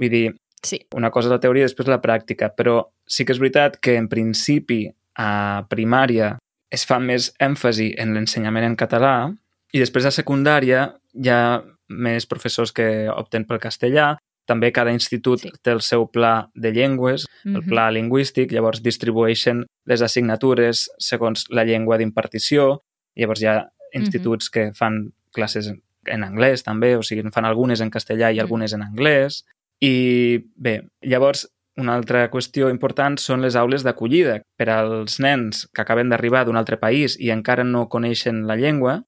Vull 0.00 0.10
dir, 0.10 0.34
Sí. 0.64 0.80
una 0.96 1.10
cosa 1.10 1.28
és 1.28 1.32
la 1.36 1.40
teoria 1.40 1.64
i 1.64 1.68
després 1.68 1.88
la 1.88 2.00
pràctica, 2.00 2.48
però 2.56 2.88
sí 3.06 3.24
que 3.24 3.32
és 3.32 3.38
veritat 3.38 3.76
que 3.80 3.96
en 3.96 4.08
principi 4.08 4.88
a 5.16 5.64
primària 5.70 6.38
es 6.70 6.84
fa 6.86 6.98
més 6.98 7.32
èmfasi 7.40 7.94
en 7.98 8.14
l'ensenyament 8.14 8.64
en 8.66 8.76
català 8.76 9.32
i 9.72 9.78
després 9.78 10.04
a 10.06 10.10
secundària 10.14 10.94
hi 11.14 11.28
ha 11.30 11.62
més 11.88 12.26
professors 12.26 12.72
que 12.72 13.08
opten 13.12 13.44
pel 13.44 13.60
castellà, 13.60 14.16
també 14.46 14.72
cada 14.72 14.90
institut 14.92 15.40
Sí. 15.40 15.50
té 15.62 15.70
el 15.72 15.80
seu 15.80 16.06
pla 16.10 16.50
de 16.54 16.72
llengües, 16.72 17.26
el 17.44 17.62
Mhm. 17.62 17.68
pla 17.68 17.90
lingüístic, 17.90 18.50
llavors 18.52 18.82
distribueixen 18.82 19.64
les 19.86 20.02
assignatures 20.02 20.90
segons 20.98 21.46
la 21.50 21.64
llengua 21.64 21.96
d'impartició, 21.98 22.80
llavors 23.16 23.40
hi 23.42 23.46
ha 23.46 23.68
instituts 23.92 24.50
que 24.50 24.72
fan 24.74 25.12
classes 25.32 25.68
en 26.06 26.24
anglès 26.24 26.62
també, 26.62 26.96
o 26.96 27.02
sigui, 27.02 27.22
fan 27.32 27.44
algunes 27.44 27.80
en 27.80 27.90
castellà 27.90 28.30
i 28.32 28.36
Mm. 28.36 28.40
algunes 28.40 28.72
en 28.72 28.82
anglès. 28.82 29.44
I 29.80 30.44
bé, 30.56 30.88
llavors 31.02 31.48
una 31.76 31.94
altra 31.94 32.28
qüestió 32.30 32.68
important 32.70 33.16
són 33.18 33.42
les 33.42 33.56
aules 33.56 33.82
d'acollida. 33.82 34.40
Per 34.56 34.68
als 34.70 35.18
nens 35.20 35.66
que 35.74 35.82
acaben 35.82 36.08
d'arribar 36.08 36.44
d'un 36.46 36.56
altre 36.56 36.76
país 36.78 37.16
i 37.18 37.30
encara 37.34 37.64
no 37.64 37.88
coneixen 37.88 38.46
la 38.46 38.56
llengua, 38.56 39.02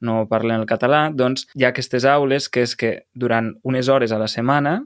no 0.00 0.26
parlen 0.28 0.60
el 0.60 0.66
català, 0.66 1.08
doncs 1.14 1.46
hi 1.54 1.64
ha 1.64 1.68
aquestes 1.72 2.04
aules 2.04 2.48
que 2.48 2.62
és 2.62 2.76
que 2.76 3.06
durant 3.14 3.54
unes 3.62 3.88
hores 3.88 4.12
a 4.12 4.18
la 4.18 4.28
setmana 4.28 4.84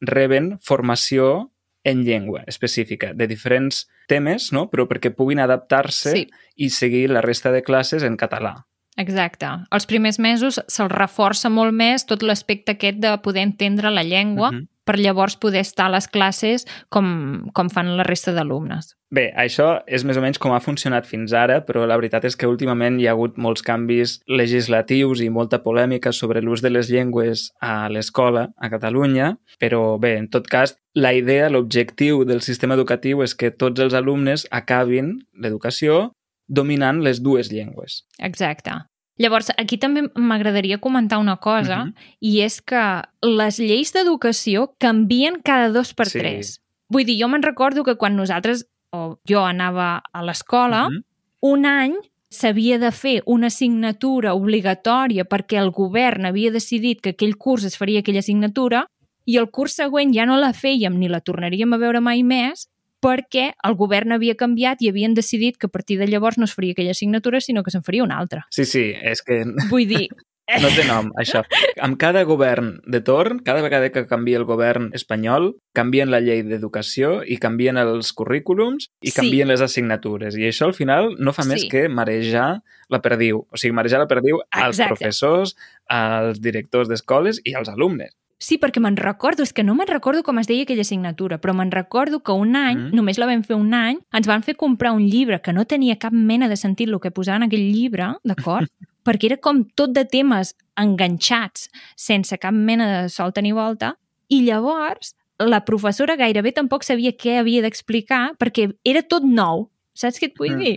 reben 0.00 0.58
formació 0.62 1.50
en 1.84 2.04
llengua 2.04 2.42
específica, 2.46 3.14
de 3.14 3.26
diferents 3.26 3.86
temes, 4.08 4.50
no? 4.52 4.68
però 4.70 4.86
perquè 4.88 5.10
puguin 5.16 5.40
adaptar-se 5.40 6.12
Sí. 6.12 6.26
i 6.56 6.68
seguir 6.70 7.08
la 7.10 7.20
resta 7.22 7.50
de 7.52 7.62
classes 7.62 8.02
en 8.02 8.16
català. 8.16 8.66
Exacte. 8.96 9.46
Els 9.72 9.86
primers 9.86 10.18
mesos 10.18 10.60
se'ls 10.68 10.92
reforça 10.92 11.48
molt 11.48 11.72
més 11.72 12.04
tot 12.06 12.22
l'aspecte 12.22 12.72
aquest 12.72 12.98
de 12.98 13.16
poder 13.22 13.42
entendre 13.42 13.90
la 13.90 14.02
llengua 14.04 14.50
Mhm. 14.52 14.66
Per 14.84 14.98
llavors 14.98 15.36
poder 15.36 15.62
estar 15.64 15.86
a 15.88 15.94
les 15.94 16.08
classes 16.08 16.66
com, 16.88 17.50
com 17.54 17.70
fan 17.70 17.92
la 17.98 18.06
resta 18.06 18.34
d'alumnes. 18.36 18.94
Bé, 19.10 19.26
això 19.34 19.80
és 19.90 20.04
més 20.06 20.18
o 20.18 20.22
menys 20.22 20.38
com 20.38 20.52
ha 20.54 20.60
funcionat 20.62 21.06
fins 21.06 21.32
ara, 21.34 21.60
però 21.66 21.82
la 21.86 21.96
veritat 21.98 22.28
és 22.28 22.36
que 22.38 22.46
últimament 22.46 23.00
hi 23.00 23.08
ha 23.08 23.14
hagut 23.16 23.40
molts 23.42 23.64
canvis 23.66 24.20
legislatius 24.30 25.22
i 25.24 25.30
molta 25.34 25.58
polèmica 25.64 26.12
sobre 26.14 26.42
l'ús 26.44 26.62
de 26.62 26.70
les 26.70 26.92
llengües 26.94 27.48
a 27.58 27.88
l'escola 27.90 28.48
a 28.56 28.70
Catalunya, 28.70 29.32
però 29.58 29.98
bé, 29.98 30.14
en 30.20 30.30
tot 30.30 30.46
cas, 30.50 30.76
la 30.94 31.12
idea, 31.14 31.50
l'objectiu 31.50 32.22
del 32.24 32.42
sistema 32.46 32.78
educatiu 32.78 33.24
és 33.26 33.34
que 33.34 33.50
tots 33.50 33.82
els 33.82 33.98
alumnes 33.98 34.46
acabin 34.50 35.16
l'educació 35.34 36.12
dominant 36.46 37.02
les 37.02 37.22
dues 37.22 37.50
llengües. 37.50 38.04
Exacte. 38.18 38.78
Llavors, 39.20 39.50
aquí 39.60 39.76
també 39.76 40.06
m'agradaria 40.16 40.78
comentar 40.80 41.18
una 41.20 41.36
cosa, 41.36 41.84
Mhm. 41.84 41.94
i 42.20 42.40
és 42.40 42.60
que 42.62 43.02
les 43.22 43.58
lleis 43.58 43.92
d'educació 43.92 44.74
canvien 44.78 45.40
cada 45.44 45.68
dos 45.70 45.92
per 45.94 46.06
Sí. 46.08 46.18
tres. 46.18 46.60
Vull 46.88 47.04
dir, 47.04 47.18
jo 47.20 47.28
me'n 47.28 47.42
recordo 47.42 47.84
que 47.84 47.96
quan 47.96 48.16
nosaltres, 48.16 48.66
o 48.92 49.18
jo 49.28 49.44
anava 49.44 50.02
a 50.12 50.22
l'escola, 50.22 50.88
Mhm. 50.88 51.04
un 51.42 51.66
any 51.66 51.94
s'havia 52.30 52.78
de 52.78 52.90
fer 52.92 53.22
una 53.26 53.48
assignatura 53.48 54.34
obligatòria 54.34 55.24
perquè 55.24 55.58
el 55.58 55.70
govern 55.70 56.24
havia 56.26 56.50
decidit 56.50 57.00
que 57.00 57.10
aquell 57.10 57.36
curs 57.36 57.64
es 57.64 57.76
faria 57.76 58.00
aquella 58.00 58.20
assignatura 58.20 58.86
i 59.26 59.36
el 59.36 59.50
curs 59.50 59.72
següent 59.76 60.14
ja 60.14 60.24
no 60.26 60.36
la 60.38 60.52
fèiem 60.52 60.94
ni 60.96 61.08
la 61.08 61.20
tornaríem 61.20 61.72
a 61.74 61.76
veure 61.76 62.00
mai 62.00 62.22
més 62.22 62.68
perquè 63.00 63.52
el 63.64 63.74
govern 63.74 64.12
havia 64.12 64.34
canviat 64.36 64.82
i 64.82 64.88
havien 64.92 65.14
decidit 65.14 65.56
que 65.56 65.66
a 65.66 65.72
partir 65.72 65.98
de 65.98 66.06
llavors 66.06 66.38
no 66.38 66.44
es 66.44 66.54
faria 66.54 66.72
aquella 66.72 66.92
assignatura 66.92 67.40
sinó 67.40 67.62
que 67.64 67.70
se'n 67.70 67.82
faria 67.82 68.04
una 68.04 68.18
altra. 68.18 68.46
Sí, 68.50 68.64
sí, 68.64 68.90
és 69.02 69.22
que 69.22 69.44
Vull 69.70 69.86
dir, 69.88 70.08
no 70.62 70.68
té 70.74 70.82
nom, 70.84 71.12
això. 71.20 71.44
Amb 71.80 71.96
cada 72.00 72.24
govern 72.26 72.80
de 72.84 73.00
torn, 73.06 73.38
cada 73.46 73.62
vegada 73.62 73.90
que 73.94 74.02
canvia 74.10 74.36
el 74.40 74.44
govern 74.44 74.90
espanyol, 74.98 75.52
canvien 75.72 76.10
la 76.10 76.18
llei 76.20 76.42
d'educació 76.42 77.20
i 77.22 77.36
canvien 77.38 77.78
els 77.78 78.12
currículums 78.12 78.88
i 79.00 79.10
Sí. 79.12 79.16
canvien 79.20 79.48
les 79.48 79.60
assignatures. 79.62 80.34
I 80.36 80.48
això, 80.50 80.66
al 80.66 80.74
final, 80.74 81.14
no 81.18 81.32
fa 81.32 81.44
més 81.46 81.62
Sí. 81.62 81.68
que 81.68 81.88
marejar 81.88 82.62
la 82.90 83.00
perdiu. 83.00 83.46
O 83.50 83.56
sigui, 83.56 83.72
marejar 83.72 84.00
la 84.00 84.08
perdiu 84.08 84.40
als 84.50 84.80
Exacte. 84.80 84.96
professors, 84.96 85.54
als 85.86 86.40
directors 86.40 86.88
d'escoles 86.88 87.40
i 87.44 87.54
als 87.54 87.68
alumnes. 87.68 88.10
Sí, 88.40 88.56
perquè 88.56 88.80
me'n 88.80 88.96
recordo, 88.96 89.42
és 89.44 89.52
que 89.52 89.62
no 89.62 89.74
me'n 89.76 89.86
recordo 89.90 90.22
com 90.24 90.38
es 90.40 90.46
deia 90.48 90.62
aquella 90.64 90.80
assignatura, 90.80 91.36
però 91.38 91.52
me'n 91.54 91.70
recordo 91.70 92.22
que 92.24 92.32
un 92.32 92.56
any, 92.56 92.76
Mm. 92.88 92.94
només 92.96 93.18
la 93.20 93.26
vam 93.28 93.42
fer 93.44 93.54
un 93.56 93.74
any, 93.74 93.98
ens 94.16 94.26
van 94.26 94.42
fer 94.42 94.54
comprar 94.56 94.92
un 94.96 95.04
llibre 95.06 95.42
que 95.42 95.52
no 95.52 95.66
tenia 95.66 95.98
cap 95.98 96.12
mena 96.12 96.48
de 96.48 96.56
sentit 96.56 96.88
el 96.88 96.98
que 97.00 97.10
posava 97.10 97.36
en 97.36 97.42
aquell 97.50 97.68
llibre, 97.72 98.14
d'acord? 98.24 98.70
perquè 99.04 99.24
era 99.30 99.36
com 99.36 99.64
tot 99.76 99.92
de 99.92 100.04
temes 100.06 100.54
enganxats, 100.76 101.68
sense 101.96 102.36
cap 102.38 102.54
mena 102.54 103.02
de 103.02 103.08
solta 103.12 103.42
ni 103.42 103.52
volta, 103.52 103.94
i 104.28 104.42
llavors 104.46 105.14
la 105.38 105.62
professora 105.64 106.16
gairebé 106.16 106.52
tampoc 106.52 106.82
sabia 106.84 107.12
què 107.16 107.38
havia 107.40 107.62
d'explicar 107.64 108.34
perquè 108.38 108.70
era 108.84 109.02
tot 109.02 109.22
nou, 109.24 109.68
saps 109.94 110.18
què 110.20 110.28
et 110.30 110.38
vull 110.38 110.56
Mm. 110.56 110.58
dir? 110.64 110.76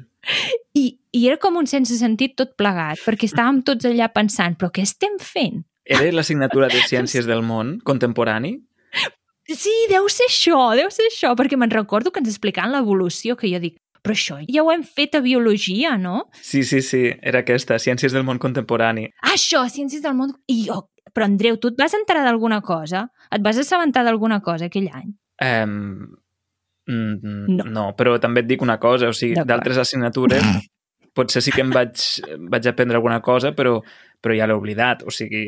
I, 0.75 0.97
I 1.13 1.27
era 1.27 1.37
com 1.37 1.57
un 1.57 1.67
sense 1.67 1.95
sentit 1.99 2.35
tot 2.35 2.55
plegat, 2.57 2.97
perquè 3.05 3.27
estàvem 3.27 3.61
tots 3.63 3.85
allà 3.85 4.07
pensant, 4.11 4.55
però 4.57 4.71
què 4.71 4.81
estem 4.81 5.17
fent? 5.19 5.63
Era 5.85 6.11
l'assignatura 6.15 6.69
de 6.71 6.79
Ciències 6.87 7.27
del 7.27 7.43
Món 7.43 7.77
contemporani? 7.83 8.55
Sí, 9.49 9.73
deu 9.91 10.07
ser 10.07 10.29
això, 10.29 10.59
deu 10.79 10.87
ser 10.93 11.09
això, 11.09 11.33
perquè 11.35 11.57
me'n 11.59 11.73
recordo 11.73 12.11
que 12.11 12.21
ens 12.23 12.31
explicaven 12.31 12.71
l'evolució, 12.71 13.35
que 13.35 13.51
jo 13.51 13.59
dic, 13.59 13.75
però 14.03 14.15
això 14.15 14.37
ja 14.47 14.63
ho 14.63 14.71
hem 14.71 14.85
fet 14.87 15.17
a 15.19 15.21
biologia, 15.23 15.97
no? 15.99 16.29
Sí, 16.39 16.63
sí, 16.63 16.79
sí, 16.81 17.03
era 17.21 17.43
aquesta, 17.43 17.79
Ciències 17.83 18.15
del 18.15 18.23
Món 18.23 18.39
contemporani. 18.39 19.09
Ah, 19.21 19.33
això, 19.35 19.65
ciències 19.67 20.03
del 20.03 20.15
món... 20.15 20.31
I 20.47 20.63
jo, 20.69 20.85
però 21.11 21.27
Andreu, 21.27 21.59
tu 21.59 21.73
et 21.73 21.79
vas 21.79 21.95
enterar 21.99 22.23
d'alguna 22.23 22.61
cosa? 22.63 23.09
Et 23.31 23.43
vas 23.43 23.59
assabentar 23.59 24.05
d'alguna 24.07 24.39
cosa 24.45 24.71
aquell 24.71 24.87
any? 24.93 25.11
Um, 25.43 26.15
No. 26.85 27.15
no. 27.47 27.63
no, 27.63 27.83
però 27.95 28.17
també 28.19 28.41
et 28.43 28.47
dic 28.49 28.61
una 28.61 28.75
cosa, 28.75 29.07
o 29.07 29.13
sigui, 29.15 29.37
d'altres 29.47 29.77
assignatures 29.79 30.43
potser 31.13 31.41
sí 31.45 31.51
que 31.53 31.61
em 31.61 31.69
vaig, 31.73 31.93
vaig 32.49 32.67
aprendre 32.67 32.97
alguna 32.97 33.19
cosa, 33.21 33.51
però, 33.55 33.77
però 34.21 34.33
ja 34.37 34.47
l'he 34.49 34.55
oblidat, 34.57 35.03
o 35.05 35.11
sigui... 35.13 35.47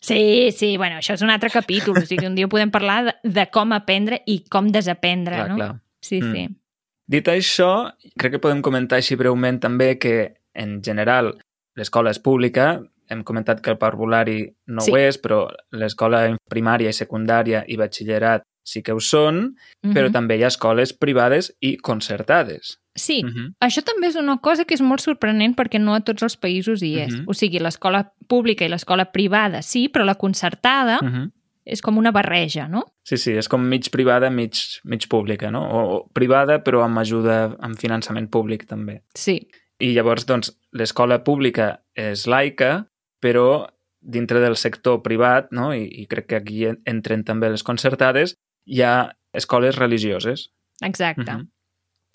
Sí, 0.00 0.50
sí, 0.56 0.76
bueno, 0.76 0.96
això 0.98 1.14
és 1.14 1.22
un 1.22 1.30
altre 1.30 1.50
capítol, 1.52 1.98
o 2.00 2.06
sigui, 2.06 2.26
un 2.26 2.34
dia 2.34 2.48
podem 2.50 2.70
parlar 2.72 2.98
de, 3.04 3.14
de 3.36 3.44
com 3.52 3.72
aprendre 3.76 4.22
i 4.26 4.40
com 4.50 4.70
desaprendre, 4.72 5.36
Clar, 5.36 5.48
no? 5.50 5.56
clar. 5.60 5.72
Sí, 6.02 6.20
Mm. 6.22 6.32
sí. 6.32 6.48
Dit 7.12 7.28
això, 7.28 7.68
crec 8.16 8.32
que 8.36 8.40
podem 8.42 8.62
comentar 8.62 8.96
així 8.98 9.16
breument 9.18 9.58
també 9.60 9.98
que, 10.00 10.34
en 10.54 10.78
general, 10.82 11.34
l'escola 11.76 12.10
és 12.14 12.18
pública. 12.22 12.80
Hem 13.10 13.22
comentat 13.26 13.60
que 13.60 13.70
el 13.74 13.76
parvulari 13.78 14.46
no 14.72 14.80
Sí. 14.80 14.92
ho 14.92 14.96
és, 14.96 15.18
però 15.20 15.44
l'escola 15.76 16.22
primària 16.48 16.88
i 16.88 16.96
secundària 16.96 17.64
i 17.68 17.76
batxillerat 17.76 18.42
sí 18.64 18.82
que 18.82 18.92
ho 18.92 19.00
són, 19.00 19.56
però 19.82 20.06
Mhm. 20.08 20.12
també 20.12 20.36
hi 20.38 20.44
ha 20.44 20.48
escoles 20.48 20.92
privades 20.92 21.56
i 21.60 21.76
concertades. 21.78 22.78
Sí, 22.94 23.22
Mhm. 23.24 23.54
Això 23.60 23.82
també 23.82 24.08
és 24.08 24.16
una 24.16 24.38
cosa 24.38 24.64
que 24.64 24.74
és 24.74 24.80
molt 24.82 25.00
sorprenent 25.00 25.56
perquè 25.56 25.80
no 25.80 25.94
a 25.94 26.00
tots 26.00 26.22
els 26.22 26.36
països 26.38 26.82
hi 26.82 26.98
és. 27.00 27.14
Mhm. 27.14 27.24
O 27.26 27.32
sigui, 27.34 27.58
l'escola 27.58 28.12
pública 28.28 28.64
i 28.64 28.68
l'escola 28.68 29.06
privada 29.12 29.62
sí, 29.62 29.88
però 29.88 30.04
la 30.04 30.16
concertada 30.16 30.98
Mhm. 31.02 31.30
és 31.64 31.80
com 31.80 31.96
una 31.96 32.10
barreja, 32.12 32.68
no? 32.68 32.84
Sí, 33.04 33.16
sí, 33.16 33.32
és 33.32 33.48
com 33.48 33.62
mig 33.62 33.88
privada, 33.90 34.30
mig, 34.30 34.52
mig 34.84 35.06
pública, 35.08 35.50
no? 35.50 35.62
O, 35.64 35.94
o 35.96 36.08
privada, 36.12 36.62
però 36.62 36.82
amb 36.84 36.98
ajuda, 36.98 37.56
amb 37.60 37.76
finançament 37.76 38.28
públic 38.30 38.66
també. 38.66 39.02
Sí, 39.14 39.48
I 39.80 39.94
llavors, 39.94 40.26
doncs, 40.26 40.56
l'escola 40.72 41.24
pública 41.24 41.80
és 41.96 42.26
laica, 42.28 42.86
però 43.20 43.68
dintre 44.00 44.38
del 44.40 44.54
sector 44.56 45.02
privat, 45.02 45.50
no? 45.50 45.72
I, 45.74 45.88
i 46.02 46.06
crec 46.06 46.26
que 46.26 46.36
aquí 46.36 46.66
en- 46.66 46.80
entren 46.84 47.24
també 47.24 47.48
les 47.50 47.62
concertades, 47.64 48.36
hi 48.66 48.82
ha 48.82 49.16
escoles 49.32 49.76
religioses. 49.76 50.50
exacte. 50.82 51.32
Mhm. 51.32 51.48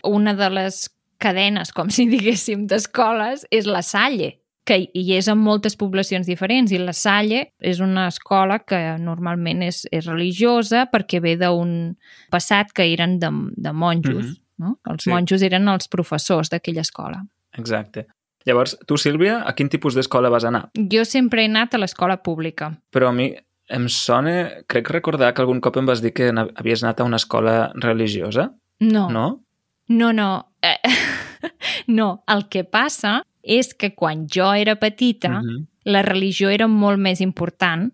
Una 0.04 0.34
de 0.36 0.50
les 0.50 0.90
cadenes, 1.18 1.72
com 1.74 1.90
si 1.90 2.06
diguéssim, 2.08 2.68
d'escoles 2.68 3.46
és 3.50 3.66
la 3.66 3.82
Salle, 3.82 4.40
que 4.68 4.90
hi 4.94 5.14
és 5.16 5.28
en 5.32 5.38
moltes 5.40 5.76
poblacions 5.78 6.28
diferents, 6.28 6.72
i 6.72 6.78
la 6.78 6.92
Salle 6.94 7.54
és 7.60 7.80
una 7.80 8.08
escola 8.10 8.60
que 8.60 8.98
normalment 9.00 9.64
és, 9.64 9.88
és 9.92 10.06
religiosa 10.06 10.90
perquè 10.92 11.22
ve 11.22 11.38
d'un 11.38 11.96
passat 12.30 12.74
que 12.76 12.84
eren 12.94 13.18
de, 13.20 13.30
de 13.56 13.72
monjos, 13.74 14.26
Mhm. 14.26 14.36
no? 14.58 14.80
Els 14.86 15.04
Sí. 15.04 15.10
monjos 15.10 15.42
eren 15.42 15.68
els 15.70 15.88
professors 15.88 16.50
d'aquella 16.50 16.82
escola. 16.82 17.24
Exacte. 17.54 18.06
Llavors, 18.46 18.78
tu, 18.86 18.98
Sílvia, 18.98 19.44
a 19.48 19.54
quin 19.56 19.68
tipus 19.70 19.96
d'escola 19.96 20.30
vas 20.30 20.44
anar? 20.44 20.70
Jo 20.76 21.04
sempre 21.06 21.42
he 21.42 21.46
anat 21.46 21.74
a 21.74 21.78
l'escola 21.78 22.22
pública. 22.22 22.78
Però 22.92 23.08
a 23.10 23.12
mi 23.12 23.34
em 23.70 23.88
sona, 23.90 24.64
crec 24.68 24.90
recordar 24.90 25.34
que 25.34 25.42
algun 25.44 25.60
cop 25.62 25.78
em 25.78 25.86
vas 25.86 26.02
dir 26.02 26.14
que 26.16 26.30
havies 26.32 26.84
anat 26.84 27.00
a 27.02 27.04
una 27.08 27.18
escola 27.20 27.72
religiosa, 27.76 28.54
No, 28.80 29.10
no? 29.10 29.42
no, 29.90 30.12
no. 30.14 30.30
Eh, 30.62 30.78
no, 31.88 32.24
el 32.28 32.48
que 32.50 32.64
passa 32.64 33.24
és 33.44 33.74
que 33.74 33.94
quan 33.96 34.28
jo 34.28 34.54
era 34.54 34.76
petita, 34.76 35.42
Mhm. 35.42 35.66
la 35.86 36.02
religió 36.02 36.50
era 36.50 36.68
molt 36.68 37.00
més 37.00 37.22
important. 37.22 37.92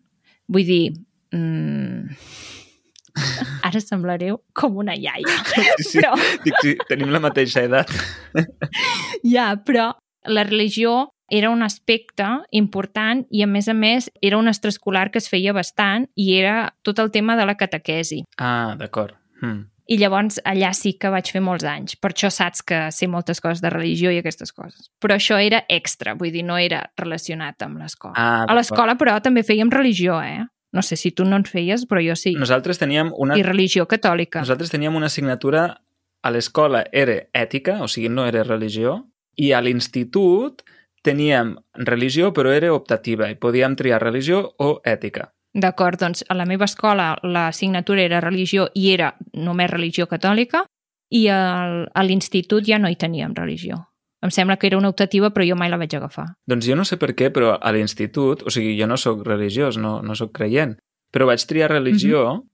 Vull 0.48 0.66
dir, 0.66 0.94
mm, 1.32 2.10
ara 3.64 3.80
semblareu 3.80 4.42
com 4.54 4.78
una 4.78 4.96
iaia. 4.96 5.30
Sí, 5.46 5.62
sí. 5.84 5.98
Però, 6.02 6.14
Dic, 6.44 6.56
sí, 6.62 6.76
tenim 6.90 7.10
la 7.14 7.20
mateixa 7.20 7.62
edat. 7.64 7.90
ja, 9.24 9.56
però 9.64 9.94
la 10.26 10.44
religió 10.44 11.13
era 11.30 11.50
un 11.50 11.64
aspecte 11.64 12.26
important 12.52 13.26
i, 13.30 13.44
a 13.44 13.48
més 13.48 13.68
a 13.68 13.74
més, 13.74 14.10
era 14.22 14.38
un 14.38 14.48
extraescolar 14.52 15.10
que 15.12 15.22
es 15.22 15.30
feia 15.32 15.54
bastant 15.54 16.08
i 16.16 16.34
era 16.38 16.74
tot 16.84 17.00
el 17.00 17.12
tema 17.12 17.38
de 17.40 17.46
la 17.46 17.56
catequesi. 17.58 18.24
Ah, 18.38 18.76
d'acord. 18.80 19.16
Mm. 19.42 19.70
I 19.92 19.98
llavors 20.00 20.40
allà 20.48 20.70
sí 20.78 20.94
que 20.96 21.12
vaig 21.12 21.28
fer 21.34 21.42
molts 21.44 21.66
anys. 21.68 21.98
Per 22.00 22.14
això 22.14 22.30
saps 22.32 22.64
que 22.64 22.86
sé 22.96 23.10
moltes 23.12 23.42
coses 23.44 23.60
de 23.62 23.72
religió 23.74 24.14
i 24.14 24.22
aquestes 24.22 24.54
coses. 24.56 24.88
Però 25.04 25.18
això 25.18 25.40
era 25.44 25.66
extra, 25.68 26.14
vull 26.16 26.32
dir, 26.32 26.46
no 26.48 26.56
era 26.58 26.86
relacionat 27.00 27.66
amb 27.66 27.82
l'escola. 27.84 28.16
Ah, 28.16 28.46
A 28.48 28.56
l'escola, 28.56 28.96
però, 29.00 29.18
també 29.22 29.44
fèiem 29.44 29.72
religió, 29.72 30.22
eh? 30.24 30.46
No 30.74 30.82
sé 30.82 30.96
si 30.98 31.12
tu 31.12 31.26
no 31.26 31.36
en 31.38 31.44
feies, 31.46 31.84
però 31.86 32.02
jo 32.02 32.16
sí. 32.18 32.34
Nosaltres 32.40 32.80
teníem 32.82 33.12
una... 33.14 33.36
I 33.38 33.44
religió 33.46 33.86
catòlica. 33.86 34.42
Nosaltres 34.42 34.72
teníem 34.74 34.96
una 34.96 35.12
assignatura 35.12 35.68
a 36.24 36.32
l'escola 36.32 36.86
era 36.92 37.20
ètica, 37.36 37.82
o 37.84 37.90
sigui, 37.92 38.10
no 38.10 38.26
era 38.26 38.46
religió, 38.48 39.02
i 39.36 39.52
a 39.52 39.60
l'institut 39.62 40.64
teníem 41.04 41.56
religió, 41.76 42.32
però 42.34 42.52
era 42.56 42.74
optativa, 42.74 43.30
i 43.30 43.36
podíem 43.36 43.76
triar 43.76 44.02
religió 44.02 44.54
o 44.58 44.80
ètica. 44.88 45.30
D'acord, 45.54 46.00
doncs 46.02 46.24
a 46.30 46.34
la 46.34 46.48
meva 46.50 46.66
escola 46.66 47.12
l'assignatura 47.22 48.02
era 48.02 48.22
religió 48.24 48.70
i 48.74 48.88
era 48.96 49.12
només 49.38 49.70
religió 49.70 50.08
catòlica 50.10 50.64
i 51.14 51.28
al, 51.30 51.84
a 51.94 52.04
l'institut 52.08 52.66
ja 52.66 52.80
no 52.82 52.90
hi 52.90 52.96
teníem 52.98 53.36
religió. 53.38 53.84
Em 54.24 54.32
sembla 54.32 54.56
que 54.58 54.66
era 54.72 54.78
una 54.80 54.90
optativa, 54.90 55.30
però 55.36 55.46
jo 55.46 55.56
mai 55.60 55.70
la 55.70 55.78
vaig 55.78 55.94
agafar. 55.94 56.30
Doncs 56.48 56.66
jo 56.66 56.78
no 56.80 56.86
sé 56.88 56.96
per 56.98 57.12
què, 57.14 57.28
però 57.30 57.58
a 57.60 57.72
l'institut, 57.76 58.42
o 58.48 58.50
sigui, 58.50 58.78
jo 58.80 58.88
no 58.88 58.96
sóc 58.98 59.22
religiós, 59.28 59.78
no, 59.78 59.98
no 60.02 60.16
sóc 60.16 60.32
creient, 60.34 60.78
però 61.14 61.28
vaig 61.28 61.44
triar 61.46 61.70
religió 61.70 62.24
Mhm. 62.40 62.48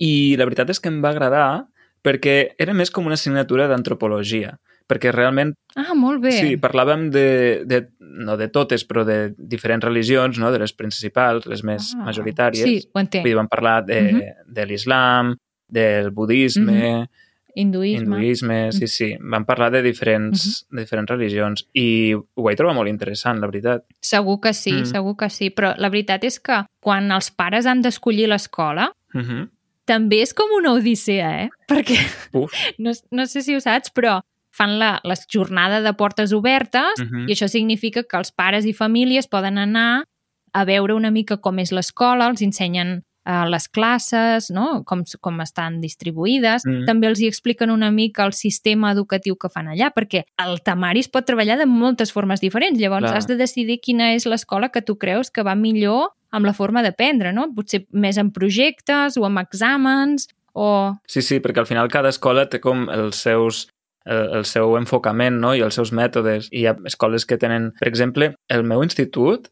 i 0.00 0.36
la 0.40 0.46
veritat 0.48 0.70
és 0.70 0.80
que 0.80 0.88
em 0.88 1.02
va 1.04 1.10
agradar 1.12 1.66
perquè 2.02 2.54
era 2.58 2.72
més 2.74 2.90
com 2.90 3.06
una 3.06 3.14
assignatura 3.14 3.68
d'antropologia, 3.68 4.56
perquè 4.92 5.12
realment 5.14 5.54
Ah, 5.74 5.94
molt 5.96 6.20
bé. 6.20 6.32
Sí, 6.36 6.56
parlàvem 6.60 7.06
de, 7.10 7.62
de, 7.64 7.78
no 7.98 8.36
de 8.36 8.48
totes, 8.52 8.82
però 8.84 9.06
de 9.08 9.32
diferents 9.38 9.82
religions, 9.84 10.36
no? 10.38 10.50
de 10.52 10.58
les 10.60 10.74
principals, 10.76 11.46
les 11.48 11.62
més 11.64 11.94
Ah, 11.96 12.04
majoritàries. 12.10 12.62
Sí, 12.62 12.74
ho 12.92 13.00
entenc. 13.00 13.22
Vull 13.24 13.30
dir, 13.32 13.36
vam 13.40 13.48
parlar 13.48 13.78
de, 13.86 14.02
Mhm. 14.02 14.52
de 14.52 14.66
l'islam, 14.66 15.36
del 15.66 16.10
budisme, 16.10 17.08
Hinduisme. 17.54 18.16
hinduisme, 18.16 18.72
sí, 18.72 18.86
sí. 18.86 19.16
Vam 19.20 19.44
parlar 19.44 19.70
de 19.72 19.82
diferents, 19.82 20.66
de 20.70 20.80
diferents 20.80 21.10
religions 21.10 21.66
i 21.72 22.12
ho 22.14 22.42
vaig 22.46 22.56
trobar 22.56 22.74
molt 22.74 22.88
interessant, 22.88 23.40
la 23.40 23.46
veritat. 23.50 23.84
Segur 24.00 24.38
que 24.40 24.52
sí, 24.54 24.72
Mm. 24.72 24.86
segur 24.86 25.16
que 25.16 25.28
sí. 25.30 25.50
Però 25.50 25.74
la 25.76 25.88
veritat 25.90 26.24
és 26.24 26.38
que 26.40 26.64
quan 26.80 27.10
els 27.12 27.30
pares 27.30 27.66
han 27.66 27.82
d'escollir 27.82 28.28
l'escola, 28.28 28.92
Uh 29.14 29.20
-huh. 29.20 29.48
també 29.84 30.22
és 30.22 30.32
com 30.32 30.46
una 30.56 30.72
odissea, 30.72 31.42
eh? 31.44 31.50
Perquè, 31.68 31.98
Uf. 32.32 32.52
no, 32.78 32.92
no 33.10 33.26
sé 33.26 33.42
si 33.42 33.54
ho 33.54 33.60
saps, 33.60 33.90
però 33.94 34.20
fan 34.52 34.78
la, 34.78 35.00
la 35.04 35.16
jornada 35.28 35.80
de 35.80 35.92
portes 35.94 36.32
obertes 36.32 37.00
Mhm. 37.00 37.28
i 37.28 37.32
això 37.32 37.48
significa 37.48 38.02
que 38.04 38.16
els 38.16 38.32
pares 38.32 38.66
i 38.66 38.72
famílies 38.72 39.26
poden 39.28 39.58
anar 39.58 40.04
a 40.52 40.64
veure 40.64 40.94
una 40.94 41.10
mica 41.10 41.38
com 41.38 41.58
és 41.58 41.72
l'escola, 41.72 42.28
els 42.28 42.42
ensenyen 42.42 43.02
uh, 43.24 43.46
les 43.48 43.68
classes, 43.68 44.50
no? 44.50 44.82
com, 44.84 45.04
com 45.20 45.40
estan 45.40 45.80
distribuïdes. 45.80 46.64
Mm. 46.66 46.84
També 46.88 47.06
els 47.06 47.20
hi 47.22 47.28
expliquen 47.30 47.70
una 47.70 47.90
mica 47.94 48.24
el 48.26 48.32
sistema 48.34 48.90
educatiu 48.92 49.36
que 49.36 49.48
fan 49.48 49.68
allà, 49.70 49.92
perquè 49.94 50.24
el 50.42 50.60
temari 50.66 51.04
es 51.04 51.08
pot 51.08 51.24
treballar 51.24 51.56
de 51.60 51.66
moltes 51.70 52.12
formes 52.12 52.42
diferents. 52.42 52.78
Llavors 52.80 53.06
Clar. 53.06 53.16
has 53.16 53.28
de 53.30 53.36
decidir 53.38 53.80
quina 53.80 54.12
és 54.16 54.26
l'escola 54.26 54.70
que 54.74 54.82
tu 54.82 54.98
creus 54.98 55.30
que 55.30 55.44
va 55.46 55.54
millor 55.54 56.10
amb 56.32 56.48
la 56.48 56.52
forma 56.56 56.82
d'aprendre, 56.82 57.32
no? 57.32 57.46
Potser 57.54 57.86
més 57.92 58.18
en 58.18 58.32
projectes 58.32 59.16
o 59.16 59.24
amb 59.28 59.38
exàmens 59.38 60.28
o... 60.52 60.92
Sí, 61.06 61.22
sí, 61.22 61.38
perquè 61.40 61.62
al 61.62 61.68
final 61.68 61.88
cada 61.92 62.10
escola 62.12 62.48
té 62.50 62.60
com 62.60 62.88
els 62.90 63.22
seus 63.22 63.68
el, 64.04 64.22
el 64.38 64.46
seu 64.48 64.76
enfocament 64.78 65.40
no? 65.40 65.54
i 65.54 65.64
els 65.64 65.78
seus 65.78 65.92
mètodes. 65.96 66.48
Hi 66.52 66.66
ha 66.66 66.76
escoles 66.88 67.26
que 67.26 67.38
tenen... 67.40 67.72
Per 67.80 67.88
exemple, 67.90 68.32
el 68.52 68.64
meu 68.68 68.84
institut, 68.86 69.50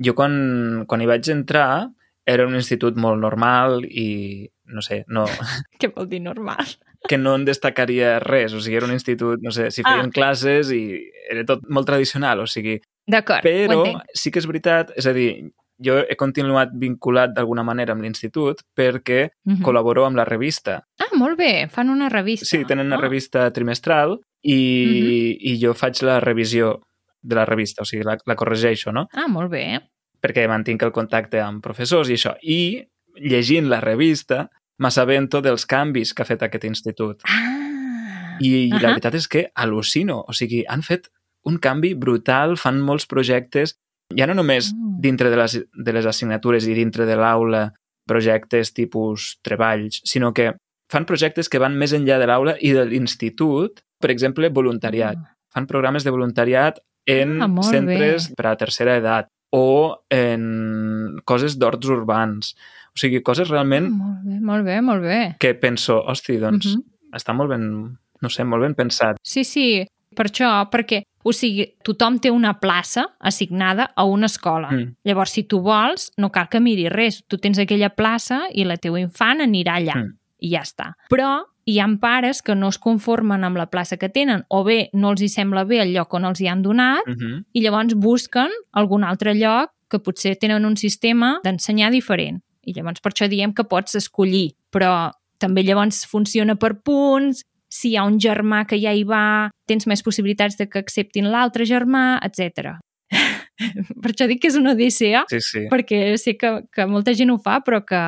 jo 0.00 0.14
quan, 0.16 0.84
quan 0.88 1.02
hi 1.02 1.08
vaig 1.10 1.32
entrar 1.32 1.90
era 2.30 2.46
un 2.46 2.54
institut 2.54 2.96
molt 3.00 3.20
normal 3.20 3.84
i, 3.84 4.46
no 4.70 4.84
sé, 4.84 5.04
no, 5.08 5.26
Què 5.80 5.90
vol 5.94 6.08
dir 6.10 6.22
normal? 6.24 6.76
que 7.08 7.18
no 7.18 7.34
en 7.38 7.46
destacaria 7.48 8.18
res. 8.20 8.54
O 8.54 8.60
sigui, 8.60 8.76
era 8.76 8.86
un 8.86 8.94
institut, 8.94 9.40
no 9.42 9.52
sé, 9.56 9.70
si 9.70 9.82
feien 9.82 10.10
Ah. 10.10 10.14
classes 10.14 10.72
i 10.72 10.82
era 11.30 11.46
tot 11.48 11.64
molt 11.68 11.88
tradicional, 11.88 12.44
o 12.44 12.46
sigui... 12.46 12.80
D'acord, 13.10 13.42
Però 13.42 13.96
sí 14.14 14.30
que 14.30 14.38
és 14.38 14.46
veritat, 14.46 14.92
és 15.00 15.06
a 15.08 15.14
dir, 15.16 15.50
jo 15.82 15.98
he 16.08 16.16
continuat 16.16 16.70
vinculat 16.74 17.32
d'alguna 17.34 17.62
manera 17.64 17.92
amb 17.94 18.02
l'institut 18.02 18.60
perquè 18.76 19.30
Mhm. 19.46 19.62
col·laboro 19.64 20.04
amb 20.06 20.16
la 20.16 20.24
revista. 20.24 20.82
Ah, 20.98 21.08
molt 21.16 21.38
bé, 21.38 21.68
fan 21.70 21.88
una 21.90 22.08
revista. 22.08 22.46
Sí, 22.46 22.64
tenen 22.64 22.86
una 22.86 22.96
Ah, 22.96 23.00
revista 23.00 23.50
trimestral 23.50 24.18
i, 24.42 25.36
i 25.40 25.58
jo 25.62 25.74
faig 25.74 26.02
la 26.02 26.20
revisió 26.20 26.80
de 27.22 27.34
la 27.36 27.44
revista, 27.44 27.82
o 27.82 27.84
sigui, 27.84 28.04
la, 28.04 28.16
la 28.26 28.36
corregeixo, 28.36 28.92
no? 28.92 29.06
Ah, 29.12 29.26
molt 29.28 29.50
bé. 29.50 29.80
Perquè 30.20 30.46
mantinc 30.48 30.82
el 30.82 30.92
contacte 30.92 31.40
amb 31.40 31.62
professors 31.64 32.08
i 32.08 32.14
això. 32.16 32.34
I 32.42 32.82
llegint 33.20 33.68
la 33.68 33.80
revista 33.80 34.48
m'assabento 34.80 35.42
dels 35.42 35.66
canvis 35.66 36.14
que 36.14 36.22
ha 36.22 36.28
fet 36.28 36.42
aquest 36.42 36.64
institut. 36.64 37.20
Ah. 37.28 38.36
I, 38.40 38.48
i 38.68 38.70
la 38.70 38.78
Ahà. 38.78 38.86
veritat 38.94 39.14
és 39.18 39.26
que 39.28 39.50
al·lucino. 39.54 40.22
O 40.28 40.32
sigui, 40.32 40.62
han 40.68 40.80
fet 40.82 41.08
un 41.44 41.58
canvi 41.58 41.92
brutal, 41.94 42.56
fan 42.56 42.80
molts 42.80 43.06
projectes, 43.06 43.74
ja 44.16 44.26
no 44.26 44.34
només 44.34 44.72
Mm. 44.74 45.00
dintre 45.00 45.30
de 45.30 45.36
les, 45.36 45.60
de 45.72 45.92
les 45.92 46.06
assignatures 46.06 46.66
i 46.66 46.74
dintre 46.74 47.06
de 47.06 47.16
l'aula, 47.16 47.72
projectes 48.06 48.72
tipus 48.74 49.38
treballs, 49.42 50.00
sinó 50.04 50.32
que 50.34 50.54
fan 50.90 51.04
projectes 51.06 51.48
que 51.48 51.58
van 51.62 51.76
més 51.78 51.92
enllà 51.92 52.18
de 52.18 52.26
l'aula 52.26 52.56
i 52.60 52.72
de 52.72 52.84
l'institut, 52.84 53.80
per 54.00 54.10
exemple, 54.10 54.48
voluntariat. 54.48 55.16
Fan 55.54 55.66
programes 55.66 56.02
de 56.04 56.10
voluntariat 56.10 56.78
en 57.06 57.40
Ah, 57.42 57.48
centres 57.62 58.28
bé. 58.28 58.34
per 58.34 58.46
a 58.46 58.56
tercera 58.56 58.96
edat 58.96 59.28
o 59.52 60.02
en 60.10 61.16
coses 61.24 61.58
d'horts 61.58 61.88
urbans. 61.88 62.54
O 62.94 62.98
sigui, 62.98 63.22
coses 63.22 63.48
Ah, 63.48 63.52
realment 63.52 63.90
molt 63.90 64.24
bé, 64.24 64.40
molt 64.40 64.64
bé, 64.64 64.80
molt 64.82 65.02
bé. 65.02 65.36
que 65.38 65.54
penso, 65.54 66.02
hosti, 66.04 66.38
doncs 66.38 66.66
Mhm. 66.76 66.82
està 67.14 67.32
molt 67.34 67.50
ben, 67.50 67.98
no 68.20 68.28
sé, 68.28 68.44
molt 68.44 68.62
ben 68.62 68.74
pensat. 68.74 69.16
Sí, 69.22 69.44
sí, 69.44 69.86
per 70.16 70.26
això, 70.26 70.68
perquè 70.70 71.02
O 71.22 71.34
sigui, 71.36 71.66
tothom 71.84 72.18
té 72.18 72.30
una 72.32 72.54
plaça 72.60 73.06
assignada 73.18 73.90
a 73.94 74.04
una 74.04 74.26
escola. 74.26 74.70
Mm. 74.72 74.94
Llavors, 75.04 75.34
si 75.36 75.44
tu 75.44 75.60
vols, 75.60 76.10
no 76.16 76.30
cal 76.32 76.48
que 76.48 76.60
miris 76.60 76.92
res. 76.92 77.22
Tu 77.28 77.38
tens 77.38 77.60
aquella 77.60 77.90
plaça 77.92 78.46
i 78.52 78.64
la 78.64 78.78
teva 78.80 79.00
infant 79.00 79.44
anirà 79.44 79.76
allà. 79.76 79.98
Mm. 80.00 80.16
I 80.40 80.52
ja 80.54 80.62
està. 80.64 80.94
Però 81.12 81.42
hi 81.68 81.78
ha 81.78 81.88
pares 82.00 82.40
que 82.42 82.54
no 82.56 82.70
es 82.72 82.78
conformen 82.78 83.44
amb 83.44 83.58
la 83.60 83.68
plaça 83.70 83.98
que 84.00 84.08
tenen 84.08 84.44
o 84.48 84.62
bé 84.64 84.88
no 84.94 85.12
els 85.12 85.20
hi 85.22 85.28
sembla 85.28 85.66
bé 85.68 85.82
el 85.84 85.92
lloc 85.94 86.14
on 86.16 86.24
els 86.24 86.40
hi 86.40 86.48
han 86.48 86.62
donat 86.62 87.06
Mm 87.06 87.14
-hmm. 87.14 87.44
i 87.52 87.60
llavors 87.60 87.94
busquen 87.94 88.50
algun 88.72 89.04
altre 89.04 89.34
lloc 89.34 89.70
que 89.90 89.98
potser 89.98 90.36
tenen 90.36 90.64
un 90.64 90.76
sistema 90.76 91.40
d'ensenyar 91.44 91.90
diferent. 91.90 92.42
I 92.64 92.72
llavors 92.72 93.00
per 93.00 93.12
això 93.12 93.28
diem 93.28 93.52
que 93.52 93.64
pots 93.64 93.94
escollir, 93.94 94.54
però 94.70 95.12
també 95.38 95.62
llavors 95.62 96.04
funciona 96.06 96.54
per 96.54 96.74
punts, 96.82 97.44
si 97.70 97.92
hi 97.92 97.96
ha 97.96 98.04
un 98.04 98.18
germà 98.18 98.64
que 98.66 98.76
ja 98.82 98.92
hi 98.92 99.04
va, 99.06 99.48
tens 99.70 99.86
més 99.86 100.02
possibilitats 100.02 100.56
de 100.58 100.66
que 100.68 100.80
acceptin 100.82 101.30
l'altre 101.30 101.64
germà, 101.68 102.18
etc. 102.26 102.74
per 104.02 104.10
això 104.12 104.26
dic 104.30 104.40
que 104.42 104.48
és 104.50 104.56
una 104.58 104.72
odissea, 104.76 105.24
Sí, 105.30 105.40
sí. 105.44 105.66
perquè 105.70 106.16
sé 106.20 106.36
que, 106.40 106.50
que 106.72 106.86
molta 106.90 107.14
gent 107.16 107.30
ho 107.32 107.38
fa, 107.42 107.60
però 107.66 107.82
que 107.86 108.00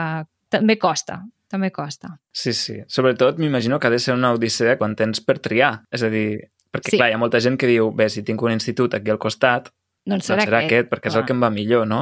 també 0.52 0.76
costa, 0.80 1.20
també 1.52 1.70
costa. 1.70 2.16
Sí, 2.32 2.52
sí. 2.56 2.78
Sobretot 2.88 3.38
m'imagino 3.38 3.78
que 3.78 3.86
ha 3.88 3.92
de 3.94 4.00
ser 4.02 4.14
una 4.16 4.32
odissea 4.34 4.76
quan 4.80 4.96
tens 4.96 5.20
per 5.24 5.38
triar. 5.44 5.82
És 5.92 6.02
a 6.02 6.10
dir, 6.12 6.40
perquè 6.72 6.90
Sí. 6.94 6.96
clar, 6.98 7.10
hi 7.10 7.14
ha 7.16 7.20
molta 7.20 7.40
gent 7.40 7.58
que 7.60 7.68
diu, 7.68 7.90
bé, 7.92 8.08
si 8.08 8.22
tinc 8.24 8.42
un 8.42 8.52
institut 8.52 8.94
aquí 8.94 9.10
al 9.10 9.18
costat, 9.22 9.70
Doncs 10.04 10.26
serà, 10.26 10.40
doncs 10.42 10.48
serà 10.48 10.64
aquest, 10.64 10.88
perquè 10.90 11.06
és 11.08 11.14
el 11.14 11.20
clar. 11.22 11.26
que 11.26 11.32
em 11.36 11.42
va 11.44 11.50
millor, 11.50 11.86
no? 11.86 12.00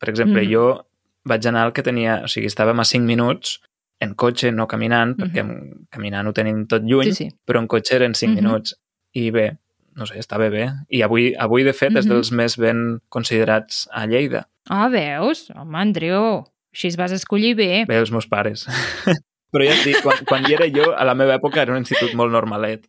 Per 0.00 0.08
exemple, 0.10 0.42
Mhm. 0.42 0.50
jo 0.50 0.86
vaig 1.24 1.46
anar 1.46 1.64
al 1.66 1.72
que 1.72 1.82
tenia... 1.82 2.22
O 2.24 2.28
sigui, 2.28 2.46
estàvem 2.48 2.80
a 2.80 2.84
5 2.84 3.04
minuts 3.06 3.60
en 4.00 4.14
cotxe, 4.14 4.50
no 4.52 4.66
caminant, 4.66 5.14
perquè 5.16 5.44
Mhm. 5.44 5.86
caminant 5.90 6.26
ho 6.26 6.32
tenim 6.32 6.66
tot 6.66 6.82
lluny, 6.82 7.12
Sí, 7.12 7.28
sí. 7.28 7.28
però 7.46 7.58
en 7.60 7.68
cotxe 7.68 7.96
eren 7.96 8.14
5 8.14 8.32
Mhm. 8.34 8.44
minuts. 8.44 8.74
I 9.12 9.30
bé, 9.30 9.58
no 9.94 10.06
sé, 10.06 10.18
estava 10.18 10.48
bé. 10.48 10.70
I 10.88 11.02
avui, 11.02 11.34
avui 11.38 11.62
de 11.64 11.72
fet, 11.72 11.94
és 11.96 12.06
Mhm. 12.06 12.10
dels 12.14 12.32
més 12.32 12.56
ben 12.56 13.00
considerats 13.10 13.88
a 13.92 14.06
Lleida. 14.06 14.48
Ah, 14.68 14.88
veus? 14.88 15.50
Home, 15.50 15.76
Andreu, 15.78 16.44
així 16.72 16.88
es 16.88 16.96
vas 16.96 17.12
escollir 17.12 17.54
bé. 17.56 17.84
Bé, 17.86 17.96
els 17.98 18.10
meus 18.12 18.26
pares. 18.26 18.66
però 19.52 19.64
ja 19.66 19.74
et 19.74 19.84
dic, 19.84 20.00
quan, 20.02 20.16
quan 20.24 20.44
hi 20.48 20.54
era 20.54 20.66
jo, 20.70 20.92
a 20.96 21.04
la 21.04 21.14
meva 21.14 21.34
època 21.38 21.58
era 21.60 21.72
un 21.72 21.78
institut 21.78 22.14
molt 22.14 22.30
normalet. 22.32 22.86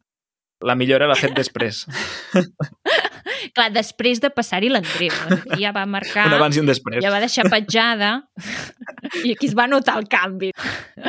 La 0.62 0.76
millora 0.76 1.08
l'ha 1.08 1.16
fet 1.16 1.34
després. 1.34 1.88
Clar, 3.56 3.70
després 3.74 4.20
de 4.22 4.30
passar-hi 4.30 4.70
l'Andreu, 4.70 5.12
ja 5.60 5.72
va 5.72 5.86
marcar, 5.86 6.28
Un 6.32 6.34
abans 6.40 6.56
i 6.58 6.60
un 6.60 6.66
després. 6.70 7.02
ja 7.04 7.12
va 7.12 7.20
deixar 7.20 7.50
petjada 7.50 8.12
i 9.26 9.34
aquí 9.34 9.48
es 9.50 9.56
va 9.58 9.68
notar 9.68 9.98
el 10.00 10.08
canvi. 10.12 10.52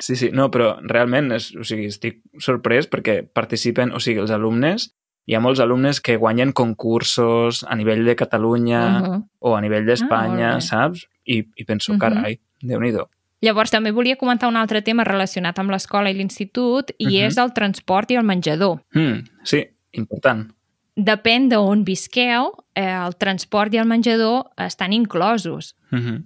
Sí, 0.01 0.17
sí, 0.17 0.31
no, 0.33 0.51
però 0.51 0.77
realment 0.83 1.33
és, 1.33 1.53
o 1.57 1.65
sigui, 1.65 1.87
estic 1.93 2.21
sorprès 2.41 2.89
perquè 2.91 3.23
participen, 3.27 3.93
o 3.93 4.01
sigui, 4.01 4.21
els 4.21 4.31
alumnes, 4.35 4.91
hi 5.27 5.37
ha 5.37 5.41
molts 5.41 5.61
alumnes 5.63 6.01
que 6.03 6.17
guanyen 6.19 6.51
concursos 6.53 7.63
a 7.69 7.77
nivell 7.79 8.05
de 8.05 8.17
Catalunya 8.17 8.81
uh 8.81 8.93
-huh. 8.93 9.09
Uh 9.09 9.15
-huh. 9.15 9.27
o 9.39 9.57
a 9.57 9.61
nivell 9.61 9.87
d'Espanya, 9.87 10.57
Ah, 10.57 10.61
saps? 10.61 11.07
I, 11.25 11.45
i 11.57 11.65
penso, 11.65 11.93
Mhm. 11.93 11.99
carai, 12.01 12.41
déu-n'hi-do. 12.63 13.09
Llavors, 13.41 13.71
també 13.71 13.91
volia 13.93 14.17
comentar 14.17 14.49
un 14.49 14.57
altre 14.57 14.83
tema 14.83 15.05
relacionat 15.05 15.59
amb 15.59 15.71
l'escola 15.71 16.11
i 16.11 16.15
l'institut, 16.15 16.91
i 16.99 17.07
Mhm. 17.07 17.27
és 17.27 17.37
el 17.39 17.53
transport 17.53 18.11
i 18.11 18.15
el 18.17 18.25
menjador. 18.25 18.83
Mm, 18.95 19.25
sí, 19.45 19.65
important. 19.93 20.53
Depèn 20.97 21.49
d'on 21.49 21.87
visqueu, 21.89 22.51
eh, 22.77 22.85
el 22.85 23.15
transport 23.17 23.73
i 23.73 23.81
el 23.81 23.89
menjador 23.89 24.51
estan 24.61 24.93
inclosos. 24.93 25.75
Mm 25.91 25.99
-hmm. 25.99 26.23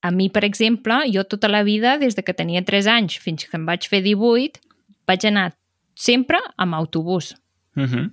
A 0.00 0.10
mi, 0.10 0.30
per 0.30 0.44
exemple, 0.44 0.94
jo 1.12 1.24
tota 1.24 1.48
la 1.48 1.62
vida, 1.62 1.98
des 1.98 2.14
de 2.14 2.22
que 2.22 2.34
tenia 2.34 2.64
3 2.64 2.86
anys 2.86 3.18
fins 3.18 3.44
que 3.44 3.56
em 3.56 3.66
vaig 3.66 3.88
fer 3.88 4.02
18, 4.02 4.60
vaig 5.06 5.26
anar 5.26 5.54
sempre 5.94 6.38
amb 6.56 6.74
autobús. 6.74 7.34
Mm 7.74 7.84
-hmm. 7.84 8.10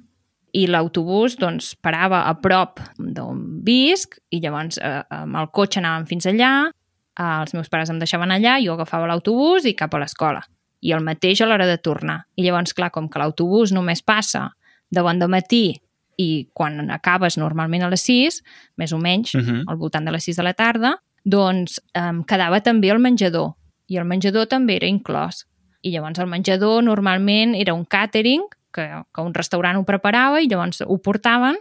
I 0.51 0.67
l'autobús 0.67 1.37
doncs, 1.37 1.75
parava 1.75 2.27
a 2.27 2.33
prop 2.33 2.79
d'on 2.97 3.63
visc 3.63 4.19
i 4.29 4.39
llavors 4.39 4.77
eh, 4.77 5.03
amb 5.09 5.35
el 5.35 5.47
cotxe 5.51 5.79
anàvem 5.79 6.05
fins 6.05 6.25
allà, 6.25 6.71
eh, 7.19 7.41
els 7.41 7.53
meus 7.53 7.69
pares 7.69 7.89
em 7.89 7.99
deixaven 7.99 8.29
allà, 8.29 8.65
jo 8.65 8.73
agafava 8.73 9.07
l'autobús 9.07 9.65
i 9.65 9.73
cap 9.73 9.93
a 9.93 9.99
l'escola. 9.99 10.41
I 10.81 10.91
el 10.91 11.03
mateix 11.03 11.41
a 11.41 11.45
l'hora 11.45 11.65
de 11.65 11.77
tornar. 11.77 12.25
I 12.35 12.43
llavors, 12.43 12.73
clar, 12.73 12.91
com 12.91 13.09
que 13.09 13.19
l'autobús 13.19 13.71
només 13.71 14.01
passa 14.01 14.51
de 14.91 15.01
bon 15.01 15.19
de 15.19 15.27
matí 15.27 15.81
i 16.17 16.49
quan 16.53 16.91
acabes 16.91 17.37
normalment 17.37 17.83
a 17.83 17.89
les 17.89 18.01
6, 18.05 18.43
més 18.77 18.93
o 18.93 18.97
menys, 18.97 19.33
Mm 19.35 19.41
-hmm. 19.41 19.63
al 19.67 19.77
voltant 19.77 20.05
de 20.05 20.11
les 20.11 20.23
6 20.23 20.37
de 20.37 20.43
la 20.43 20.53
tarda, 20.53 21.01
doncs 21.23 21.81
em 21.93 22.23
quedava 22.23 22.61
també 22.61 22.89
el 22.89 22.99
menjador. 22.99 23.53
I 23.87 23.97
el 23.97 24.05
menjador 24.05 24.47
també 24.47 24.75
era 24.75 24.87
inclòs. 24.87 25.45
I 25.81 25.91
llavors 25.91 26.19
el 26.19 26.27
menjador 26.27 26.83
normalment 26.83 27.55
era 27.55 27.73
un 27.73 27.85
càtering 27.85 28.41
que, 28.71 29.03
que 29.13 29.21
un 29.21 29.33
restaurant 29.33 29.77
ho 29.77 29.83
preparava 29.83 30.41
i 30.41 30.47
llavors 30.47 30.81
ho 30.81 30.97
portaven, 30.97 31.55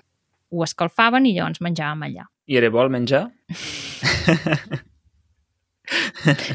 ho 0.50 0.64
escalfaven 0.64 1.26
i 1.26 1.34
llavors 1.34 1.60
menjàvem 1.60 2.02
allà. 2.02 2.26
I 2.46 2.56
era 2.56 2.70
bo 2.70 2.82
el 2.82 2.90
menjar? 2.90 3.30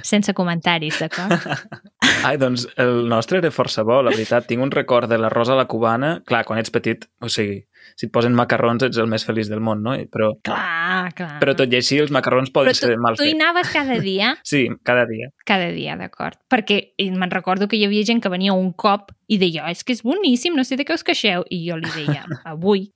Sense 0.04 0.34
comentaris, 0.34 1.00
d'acord? 1.00 1.32
Ai, 2.26 2.38
doncs 2.40 2.66
el 2.82 3.08
nostre 3.10 3.38
era 3.40 3.50
força 3.54 3.84
bo, 3.88 4.00
la 4.04 4.12
veritat. 4.12 4.48
Tinc 4.50 4.62
un 4.64 4.72
record 4.74 5.10
de 5.12 5.18
l'arròs 5.20 5.50
a 5.54 5.56
la 5.58 5.66
cubana. 5.70 6.18
Clar, 6.28 6.44
quan 6.48 6.60
ets 6.60 6.72
petit, 6.74 7.06
o 7.24 7.30
sigui, 7.32 7.60
si 7.96 8.08
et 8.08 8.12
posen 8.14 8.36
macarrons 8.36 8.84
ets 8.84 8.98
el 9.00 9.08
més 9.12 9.24
feliç 9.28 9.48
del 9.52 9.62
món, 9.64 9.82
no? 9.86 9.94
Però, 10.12 10.32
clar, 10.44 11.14
clar. 11.16 11.38
però 11.42 11.54
tot 11.58 11.72
i 11.72 11.78
així 11.80 12.00
els 12.02 12.12
macarrons 12.14 12.52
poden 12.56 12.74
Però 12.74 12.80
tu, 12.80 12.88
ser 12.90 12.98
mal 13.04 13.16
tu 13.20 13.24
hi 13.24 13.32
fets. 13.32 13.40
anaves 13.42 13.72
cada 13.74 14.00
dia? 14.10 14.34
Sí, 14.44 14.66
cada 14.88 15.06
dia. 15.10 15.30
Cada 15.48 15.70
dia, 15.76 15.96
d'acord. 16.00 16.40
Perquè 16.52 16.82
me'n 17.14 17.32
recordo 17.32 17.68
que 17.72 17.78
hi 17.80 17.86
havia 17.88 18.04
gent 18.08 18.22
que 18.24 18.30
venia 18.34 18.54
un 18.58 18.74
cop 18.74 19.12
i 19.28 19.38
deia, 19.38 19.66
"Oh, 19.66 19.72
és 19.72 19.84
que 19.84 19.94
és 19.94 20.04
boníssim, 20.04 20.56
no 20.56 20.64
sé 20.68 20.76
de 20.76 20.86
què 20.86 20.94
us 20.98 21.04
queixeu. 21.08 21.46
I 21.50 21.64
jo 21.70 21.78
li 21.78 21.90
deia, 21.96 22.26
avui. 22.46 22.90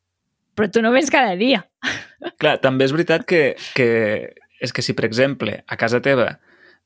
Però 0.55 0.67
tu 0.69 0.81
no 0.81 0.91
vens 0.91 1.09
cada 1.09 1.35
dia. 1.39 1.63
Clar, 2.41 2.57
també 2.59 2.85
és 2.85 2.91
veritat 2.91 3.23
que, 3.25 3.55
que 3.75 4.33
és 4.61 4.73
que 4.73 4.81
si, 4.83 4.93
per 4.93 5.05
exemple, 5.05 5.63
a 5.67 5.77
casa 5.77 6.01
teva 6.01 6.39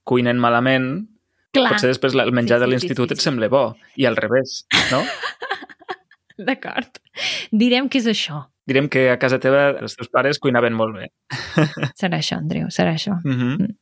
cuinen 0.06 0.38
malament, 0.40 1.08
Clar, 1.56 1.72
potser 1.76 1.92
després 1.92 2.18
el 2.20 2.34
menjar 2.36 2.60
Sí, 2.60 2.64
de 2.66 2.72
l'institut 2.72 3.08
sí, 3.10 3.16
sí, 3.16 3.18
et 3.18 3.24
sí. 3.24 3.30
sembla 3.30 3.50
bo, 3.52 3.66
i 3.96 4.08
al 4.10 4.18
revés, 4.20 4.66
no? 4.92 5.04
d'acord. 6.50 7.00
Direm 7.52 7.90
que 7.90 8.02
és 8.02 8.10
això. 8.12 8.44
Direm 8.68 8.90
que 8.90 9.08
a 9.14 9.18
casa 9.22 9.40
teva 9.40 9.70
els 9.78 9.96
teus 9.96 10.10
pares 10.12 10.40
cuinaven 10.42 10.74
molt 10.76 10.98
bé. 10.98 11.10
Serà 12.02 12.20
això, 12.20 12.40
Andreu, 12.42 12.70
serà 12.74 12.96
això. 12.98 13.20
Mm 13.24 13.40
-hmm. 13.40 13.58
Mm. 13.60 13.76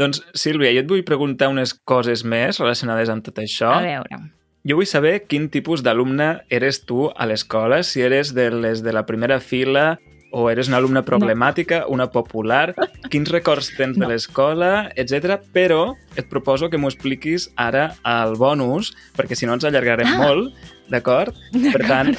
Doncs, 0.00 0.22
Sílvia, 0.34 0.72
jo 0.72 0.80
et 0.80 0.88
vull 0.88 1.04
preguntar 1.04 1.48
unes 1.48 1.74
coses 1.74 2.24
més 2.24 2.58
relacionades 2.58 3.08
amb 3.08 3.24
tot 3.24 3.38
això. 3.38 3.72
A 3.74 3.82
veure. 3.82 4.20
Jo 4.64 4.76
vull 4.76 4.86
saber 4.86 5.26
quin 5.26 5.48
tipus 5.48 5.82
d'alumne 5.82 6.44
eres 6.48 6.84
tu 6.84 7.10
a 7.16 7.26
l'escola, 7.26 7.82
si 7.82 8.02
eres 8.02 8.34
de 8.34 8.50
les 8.50 8.82
de 8.82 8.92
la 8.92 9.06
primera 9.06 9.40
fila 9.40 9.98
o 10.32 10.48
eres 10.50 10.68
una 10.68 10.76
alumna 10.78 11.04
problemàtica, 11.04 11.84
una 11.88 12.10
popular, 12.10 12.74
quins 13.10 13.30
records 13.30 13.72
tens 13.76 13.96
No. 13.96 14.06
de 14.06 14.12
l'escola, 14.14 14.90
etc. 14.96 15.40
Però 15.52 15.94
et 16.16 16.28
proposo 16.28 16.70
que 16.70 16.78
m'ho 16.78 16.88
expliquis 16.88 17.50
ara 17.56 17.94
al 18.02 18.36
bonus, 18.36 18.94
perquè 19.16 19.34
si 19.34 19.46
no 19.46 19.54
ens 19.54 19.64
allargarem 19.64 20.06
Ah. 20.06 20.16
molt, 20.18 20.54
d'acord? 20.90 21.34
Per 21.72 21.86
tant, 21.86 22.16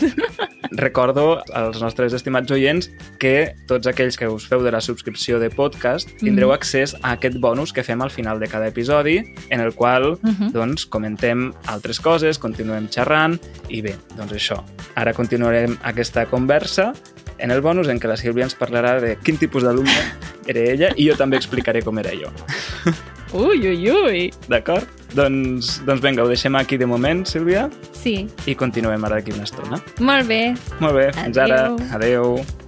recordo 0.72 1.42
als 1.54 1.82
nostres 1.82 2.14
estimats 2.14 2.52
oients 2.52 2.90
que 3.20 3.54
tots 3.68 3.88
aquells 3.88 4.16
que 4.18 4.28
us 4.32 4.46
feu 4.48 4.62
de 4.64 4.72
la 4.72 4.80
subscripció 4.82 5.40
de 5.40 5.50
podcast 5.50 6.10
tindreu 6.20 6.50
Mhm. 6.50 6.54
accés 6.56 6.96
a 7.02 7.12
aquest 7.14 7.38
bonus 7.40 7.74
que 7.74 7.84
fem 7.84 8.02
al 8.02 8.12
final 8.12 8.40
de 8.40 8.48
cada 8.48 8.68
episodi, 8.68 9.34
en 9.50 9.60
el 9.60 9.74
qual 9.74 10.14
Uh 10.14 10.20
-huh. 10.22 10.52
doncs 10.52 10.86
comentem 10.86 11.54
altres 11.68 12.00
coses, 12.00 12.40
continuem 12.40 12.88
xerrant 12.90 13.40
i 13.70 13.82
bé, 13.82 13.96
doncs 14.16 14.32
això. 14.34 14.64
Ara 14.96 15.14
continuarem 15.14 15.78
aquesta 15.84 16.26
conversa 16.28 16.94
en 17.42 17.52
el 17.52 17.62
bonus 17.62 17.90
en 17.90 18.00
què 18.00 18.08
la 18.10 18.18
Sílvia 18.20 18.46
ens 18.48 18.56
parlarà 18.58 19.00
de 19.02 19.16
quin 19.24 19.38
tipus 19.42 19.64
d'alumne 19.66 19.98
era 20.48 20.60
ella 20.72 20.92
i 20.96 21.08
jo 21.10 21.16
també 21.20 21.38
explicaré 21.42 21.82
com 21.86 21.98
era 22.02 22.14
jo. 22.18 22.30
Ui, 23.34 23.60
ui, 23.64 23.90
ui. 23.92 24.24
D'acord? 24.52 24.88
Doncs, 25.16 25.82
doncs 25.88 26.02
vinga, 26.04 26.24
ho 26.24 26.28
deixem 26.32 26.56
aquí 26.60 26.78
de 26.80 26.86
moment, 26.88 27.26
Sílvia, 27.28 27.70
Sí, 28.02 28.26
i 28.50 28.56
continuem 28.58 29.04
ara 29.06 29.20
d'aquí 29.20 29.32
una 29.36 29.44
estona. 29.48 29.78
molt 30.00 30.28
bé. 30.28 30.56
Molt 30.80 30.96
bé, 30.96 31.12
fins 31.14 31.38
ara. 31.38 31.66
Adéu. 31.68 31.78
Adeu. 31.96 32.61